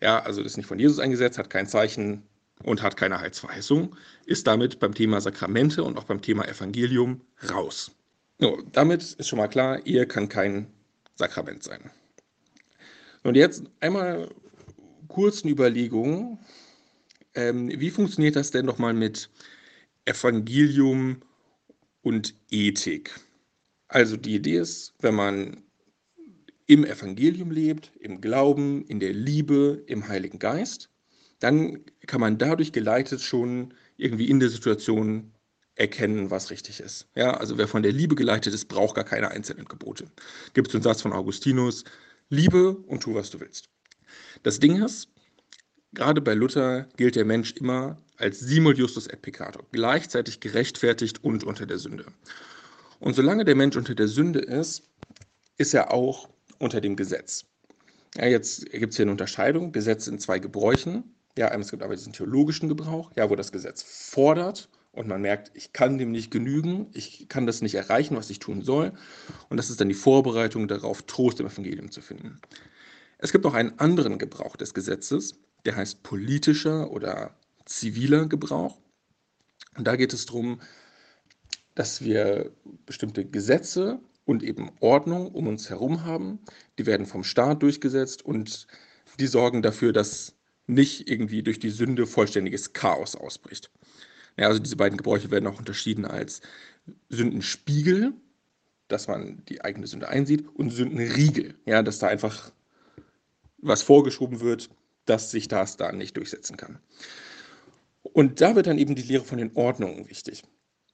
[0.01, 2.29] Ja, also das ist nicht von Jesus eingesetzt, hat kein Zeichen
[2.65, 3.97] und hat keine Heilsverheißung,
[4.27, 7.91] ist damit beim Thema Sakramente und auch beim Thema Evangelium raus.
[8.39, 10.67] So, damit ist schon mal klar, Ehe kann kein
[11.15, 11.91] Sakrament sein.
[13.23, 14.29] Und jetzt einmal
[15.09, 16.39] kurz eine Überlegung.
[17.35, 19.31] Ähm, wie funktioniert das denn nochmal mit
[20.05, 21.21] Evangelium
[22.03, 23.15] und Ethik?
[23.89, 25.63] Also die Idee ist, wenn man
[26.67, 30.89] im Evangelium lebt, im Glauben, in der Liebe, im Heiligen Geist,
[31.43, 35.33] dann kann man dadurch geleitet schon irgendwie in der Situation
[35.75, 37.09] erkennen, was richtig ist.
[37.15, 40.07] Ja, also wer von der Liebe geleitet ist, braucht gar keine einzelnen Gebote.
[40.55, 41.85] Gibt es den Satz von Augustinus,
[42.29, 43.69] Liebe und tu, was du willst.
[44.43, 45.09] Das Ding ist,
[45.93, 51.45] gerade bei Luther gilt der Mensch immer als simul justus et peccator, gleichzeitig gerechtfertigt und
[51.45, 52.07] unter der Sünde.
[53.01, 54.85] Und solange der Mensch unter der Sünde ist,
[55.59, 56.29] ist er auch
[56.59, 57.45] unter dem Gesetz.
[58.17, 59.73] Ja, jetzt gibt es hier eine Unterscheidung.
[59.73, 61.15] Gesetz in zwei Gebräuchen.
[61.37, 65.51] Ja, es gibt aber diesen theologischen Gebrauch, ja, wo das Gesetz fordert und man merkt,
[65.55, 68.93] ich kann dem nicht genügen, ich kann das nicht erreichen, was ich tun soll.
[69.49, 72.41] Und das ist dann die Vorbereitung darauf, Trost im Evangelium zu finden.
[73.17, 78.79] Es gibt auch einen anderen Gebrauch des Gesetzes, der heißt politischer oder ziviler Gebrauch.
[79.77, 80.61] Und da geht es darum,
[81.75, 82.53] dass wir
[82.85, 86.41] bestimmte Gesetze und eben Ordnung um uns herum haben.
[86.79, 88.67] Die werden vom Staat durchgesetzt und
[89.19, 90.35] die sorgen dafür, dass
[90.67, 93.71] nicht irgendwie durch die Sünde vollständiges Chaos ausbricht.
[94.37, 96.41] Ja, also diese beiden Gebräuche werden auch unterschieden als
[97.09, 98.15] Sündenspiegel,
[98.89, 102.53] dass man die eigene Sünde einsieht, und Sündenriegel, ja, dass da einfach
[103.59, 104.71] was vorgeschoben wird,
[105.05, 106.79] dass sich das da nicht durchsetzen kann.
[108.03, 110.43] Und da wird dann eben die Lehre von den Ordnungen wichtig.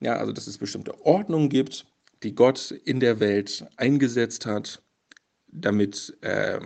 [0.00, 1.86] Ja, also dass es bestimmte Ordnungen gibt,
[2.22, 4.82] die Gott in der Welt eingesetzt hat,
[5.48, 6.60] damit äh,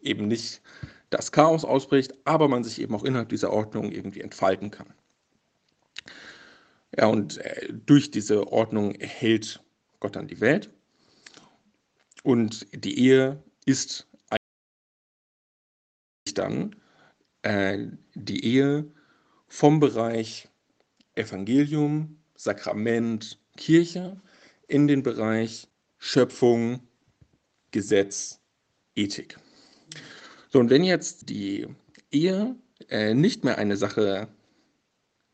[0.00, 0.60] eben nicht
[1.10, 4.92] das Chaos ausbricht, aber man sich eben auch innerhalb dieser Ordnung irgendwie entfalten kann.
[6.96, 9.62] Ja, und äh, durch diese Ordnung erhält
[10.00, 10.70] Gott dann die Welt.
[12.22, 14.08] Und die Ehe ist
[16.34, 16.76] dann
[17.42, 18.90] äh, die Ehe
[19.48, 20.48] vom Bereich
[21.14, 24.20] Evangelium, Sakrament, Kirche
[24.68, 26.80] in den Bereich Schöpfung,
[27.70, 28.40] Gesetz,
[28.94, 29.38] Ethik.
[30.48, 31.66] So, und wenn jetzt die
[32.10, 32.56] Ehe
[32.88, 34.28] äh, nicht mehr eine Sache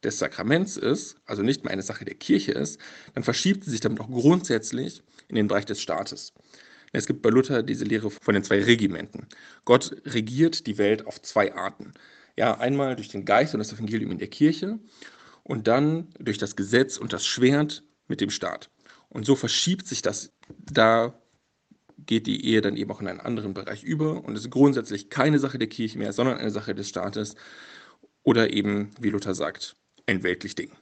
[0.02, 2.80] des Sakraments ist, also nicht mehr eine Sache der Kirche ist,
[3.14, 6.32] dann verschiebt sie sich damit auch grundsätzlich in den Bereich des Staates.
[6.92, 9.26] Es gibt bei Luther diese Lehre von den zwei Regimenten.
[9.64, 11.94] Gott regiert die Welt auf zwei Arten.
[12.36, 14.78] Ja, einmal durch den Geist und das Evangelium in der Kirche
[15.42, 18.70] und dann durch das Gesetz und das Schwert mit dem Staat.
[19.08, 21.14] Und so verschiebt sich das, da
[22.06, 25.38] geht die Ehe dann eben auch in einen anderen Bereich über und ist grundsätzlich keine
[25.38, 27.36] Sache der Kirche mehr, sondern eine Sache des Staates
[28.22, 29.76] oder eben, wie Luther sagt,
[30.06, 30.72] ein weltlich Ding.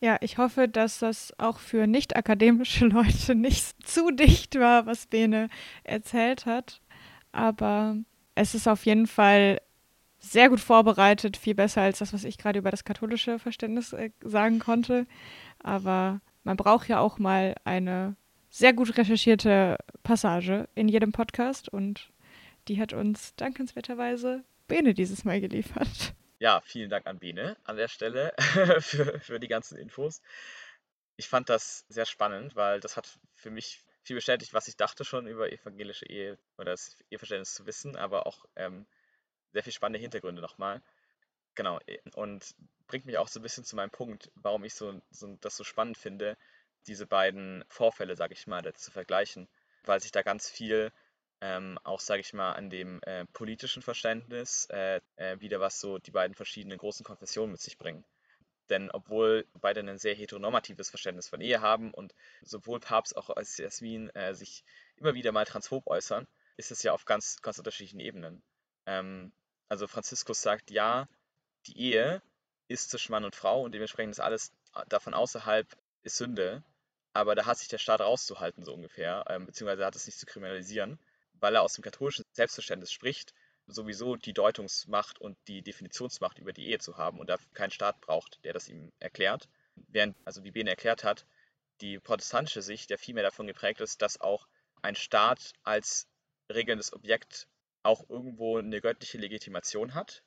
[0.00, 5.06] Ja, ich hoffe, dass das auch für nicht akademische Leute nicht zu dicht war, was
[5.06, 5.48] Bene
[5.84, 6.80] erzählt hat.
[7.30, 7.96] Aber
[8.34, 9.60] es ist auf jeden Fall
[10.18, 14.10] sehr gut vorbereitet, viel besser als das, was ich gerade über das katholische Verständnis äh,
[14.24, 15.06] sagen konnte.
[15.60, 18.16] Aber man braucht ja auch mal eine
[18.52, 22.10] sehr gut recherchierte Passage in jedem Podcast und
[22.68, 26.14] die hat uns dankenswerterweise Bene dieses Mal geliefert.
[26.38, 28.34] Ja, vielen Dank an Bene an der Stelle
[28.80, 30.20] für, für die ganzen Infos.
[31.16, 35.04] Ich fand das sehr spannend, weil das hat für mich viel bestätigt, was ich dachte
[35.04, 38.86] schon über evangelische Ehe oder das Eheverständnis zu wissen, aber auch ähm,
[39.52, 40.82] sehr viel spannende Hintergründe nochmal.
[41.54, 41.80] Genau,
[42.14, 42.54] und
[42.86, 45.64] bringt mich auch so ein bisschen zu meinem Punkt, warum ich so, so das so
[45.64, 46.36] spannend finde,
[46.86, 49.48] diese beiden Vorfälle, sage ich mal, zu vergleichen,
[49.84, 50.92] weil sich da ganz viel
[51.40, 55.98] ähm, auch, sage ich mal, an dem äh, politischen Verständnis äh, äh, wieder was so
[55.98, 58.04] die beiden verschiedenen großen Konfessionen mit sich bringen.
[58.70, 63.56] Denn obwohl beide ein sehr heteronormatives Verständnis von Ehe haben und sowohl Papst auch als
[63.58, 64.64] Jasmin äh, sich
[64.96, 68.42] immer wieder mal transphob äußern, ist es ja auf ganz, ganz unterschiedlichen Ebenen.
[68.86, 69.32] Ähm,
[69.68, 71.08] also Franziskus sagt, ja,
[71.66, 72.22] die Ehe
[72.68, 74.52] ist zwischen Mann und Frau und dementsprechend ist alles
[74.88, 75.66] davon außerhalb
[76.02, 76.62] ist Sünde.
[77.12, 80.26] Aber da hat sich der Staat rauszuhalten, so ungefähr, ähm, beziehungsweise hat es nicht zu
[80.26, 80.98] kriminalisieren,
[81.34, 83.34] weil er aus dem katholischen Selbstverständnis spricht,
[83.66, 88.00] sowieso die Deutungsmacht und die Definitionsmacht über die Ehe zu haben und dafür keinen Staat
[88.00, 89.48] braucht, der das ihm erklärt.
[89.88, 91.26] Während, also wie Bene erklärt hat,
[91.80, 94.48] die protestantische Sicht ja viel mehr davon geprägt ist, dass auch
[94.82, 96.08] ein Staat als
[96.52, 97.48] regelndes Objekt
[97.82, 100.22] auch irgendwo eine göttliche Legitimation hat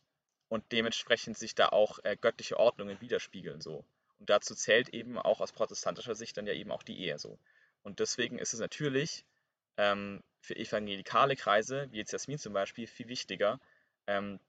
[0.50, 3.86] und dementsprechend sich da auch äh, göttliche Ordnungen widerspiegeln so.
[4.20, 7.38] Und dazu zählt eben auch aus protestantischer Sicht dann ja eben auch die Ehe so.
[7.84, 9.26] Und deswegen ist es natürlich
[9.78, 13.60] ähm, für evangelikale Kreise, wie jetzt Jasmin zum Beispiel, viel wichtiger,
[14.08, 14.40] ähm,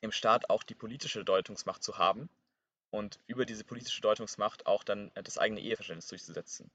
[0.00, 2.28] im Staat auch die politische Deutungsmacht zu haben
[2.90, 6.70] und über diese politische Deutungsmacht auch dann äh, das eigene Eheverständnis durchzusetzen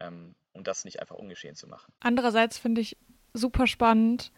[0.00, 1.92] ähm, und das nicht einfach ungeschehen zu machen.
[2.00, 2.96] Andererseits finde ich
[3.34, 4.32] super spannend,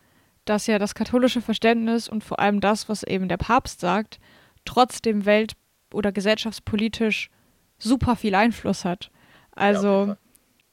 [0.44, 4.18] dass ja das katholische Verständnis und vor allem das, was eben der Papst sagt,
[4.64, 5.54] trotzdem welt-
[5.94, 7.30] oder gesellschaftspolitisch
[7.78, 9.10] super viel Einfluss hat.
[9.54, 10.16] Also ja,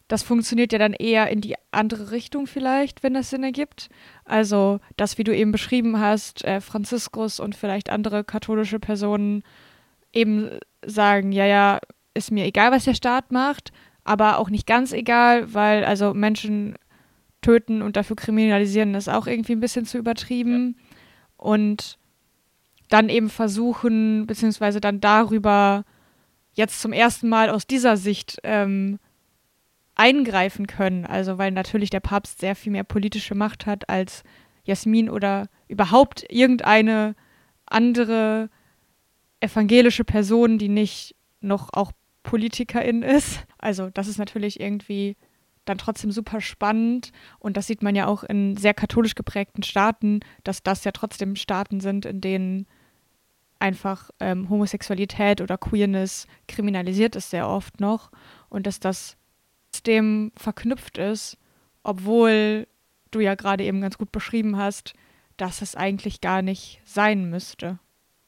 [0.10, 3.90] das funktioniert ja dann eher in die andere Richtung vielleicht, wenn das Sinn ergibt.
[4.26, 9.44] Also das, wie du eben beschrieben hast, äh, Franziskus und vielleicht andere katholische Personen
[10.12, 10.50] eben
[10.84, 11.80] sagen, ja, ja,
[12.16, 13.72] ist mir egal, was der Staat macht,
[14.04, 16.74] aber auch nicht ganz egal, weil also Menschen
[17.42, 20.76] töten und dafür kriminalisieren ist auch irgendwie ein bisschen zu übertrieben.
[20.76, 20.86] Ja.
[21.38, 22.00] Und
[22.90, 25.86] dann eben versuchen, beziehungsweise dann darüber
[26.54, 29.00] jetzt zum ersten Mal aus dieser Sicht ähm,
[29.96, 31.06] eingreifen können.
[31.06, 34.24] Also weil natürlich der Papst sehr viel mehr politische Macht hat als
[34.64, 37.16] Jasmin oder überhaupt irgendeine
[37.66, 38.50] andere
[39.40, 41.92] evangelische Person, die nicht noch auch
[42.24, 43.46] Politikerin ist.
[43.58, 45.16] Also das ist natürlich irgendwie
[45.66, 47.12] dann trotzdem super spannend.
[47.40, 51.36] Und das sieht man ja auch in sehr katholisch geprägten Staaten, dass das ja trotzdem
[51.36, 52.68] Staaten sind, in denen
[53.60, 58.12] einfach ähm, Homosexualität oder Queerness kriminalisiert ist sehr oft noch.
[58.50, 59.18] Und dass das
[59.86, 61.38] dem verknüpft ist,
[61.84, 62.68] obwohl
[63.12, 64.94] du ja gerade eben ganz gut beschrieben hast,
[65.38, 67.80] dass es eigentlich gar nicht sein müsste.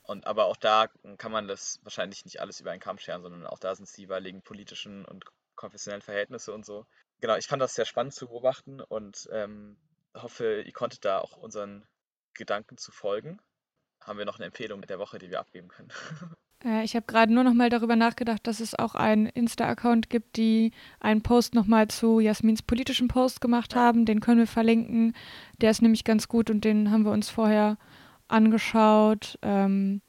[0.03, 3.45] Und aber auch da kann man das wahrscheinlich nicht alles über einen Kamm scheren, sondern
[3.45, 5.25] auch da sind es die jeweiligen politischen und
[5.55, 6.85] konfessionellen Verhältnisse und so.
[7.19, 9.77] Genau, ich fand das sehr spannend zu beobachten und ähm,
[10.15, 11.85] hoffe, ihr konntet da auch unseren
[12.33, 13.39] Gedanken zu folgen.
[14.01, 15.89] Haben wir noch eine Empfehlung der Woche, die wir abgeben können?
[16.63, 20.37] Äh, ich habe gerade nur noch mal darüber nachgedacht, dass es auch einen Insta-Account gibt,
[20.37, 24.05] die einen Post noch mal zu Jasmins politischen Post gemacht haben.
[24.05, 25.15] Den können wir verlinken.
[25.59, 27.77] Der ist nämlich ganz gut und den haben wir uns vorher
[28.27, 29.39] angeschaut.
[29.41, 30.01] Ähm,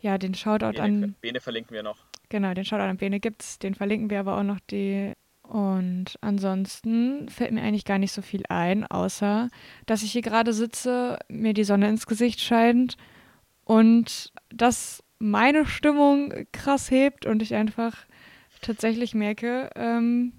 [0.00, 1.14] ja, den Shoutout Bene, an.
[1.20, 1.98] Bene verlinken wir noch.
[2.28, 3.58] Genau, den Shoutout an Bene gibt's.
[3.58, 5.12] Den verlinken wir aber auch noch die.
[5.42, 9.50] Und ansonsten fällt mir eigentlich gar nicht so viel ein, außer
[9.86, 12.96] dass ich hier gerade sitze, mir die Sonne ins Gesicht scheint
[13.64, 18.04] und dass meine Stimmung krass hebt und ich einfach
[18.60, 20.32] tatsächlich merke, ähm,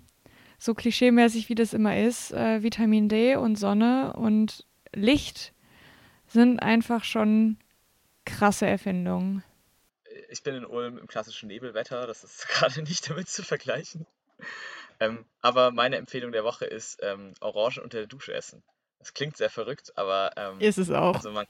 [0.58, 5.54] so klischeemäßig wie das immer ist, äh, Vitamin D und Sonne und Licht
[6.28, 7.58] sind einfach schon
[8.26, 9.44] krasse Erfindungen.
[10.30, 14.06] Ich bin in Ulm im klassischen Nebelwetter, das ist gerade nicht damit zu vergleichen.
[15.00, 18.64] Ähm, aber meine Empfehlung der Woche ist ähm, Orangen unter der Dusche essen.
[19.00, 21.16] Das klingt sehr verrückt, aber ähm, ist es auch.
[21.16, 21.46] Also man,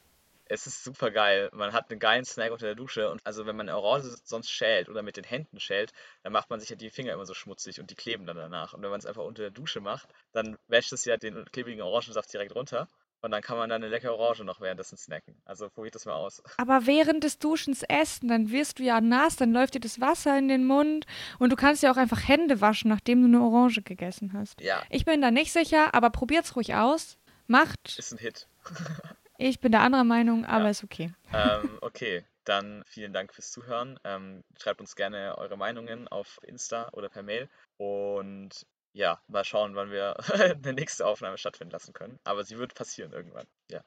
[0.48, 1.50] es ist super geil.
[1.54, 4.50] Man hat einen geilen Snack unter der Dusche und also wenn man eine Orange sonst
[4.50, 5.92] schält oder mit den Händen schält,
[6.24, 8.74] dann macht man sich ja die Finger immer so schmutzig und die kleben dann danach.
[8.74, 11.82] Und wenn man es einfach unter der Dusche macht, dann wäscht es ja den klebrigen
[11.82, 12.88] Orangensaft direkt runter
[13.22, 15.36] und dann kann man dann eine leckere Orange noch währenddessen snacken.
[15.46, 16.44] Also probiert das mal aus.
[16.58, 20.38] Aber während des Duschens essen, dann wirst du ja nass, dann läuft dir das Wasser
[20.38, 21.08] in den Mund
[21.40, 24.62] und du kannst ja auch einfach Hände waschen, nachdem du eine Orange gegessen hast.
[24.62, 24.84] Ja.
[24.92, 27.18] Ich bin da nicht sicher, aber probiert's ruhig aus.
[27.48, 27.98] Macht.
[27.98, 28.48] Ist ein Hit.
[29.38, 30.70] Ich bin der anderer Meinung, aber ja.
[30.70, 31.14] ist okay.
[31.34, 34.00] Ähm, okay, dann vielen Dank fürs Zuhören.
[34.04, 37.50] Ähm, schreibt uns gerne eure Meinungen auf Insta oder per Mail.
[37.78, 42.20] Und ja, mal schauen, wann wir eine nächste Aufnahme stattfinden lassen können.
[42.24, 43.48] Aber sie wird passieren irgendwann.
[43.70, 43.84] Ja.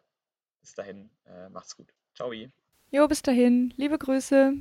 [0.60, 1.88] Bis dahin, äh, macht's gut.
[2.14, 2.32] Ciao.
[2.90, 3.72] Jo, bis dahin.
[3.76, 4.54] Liebe Grüße.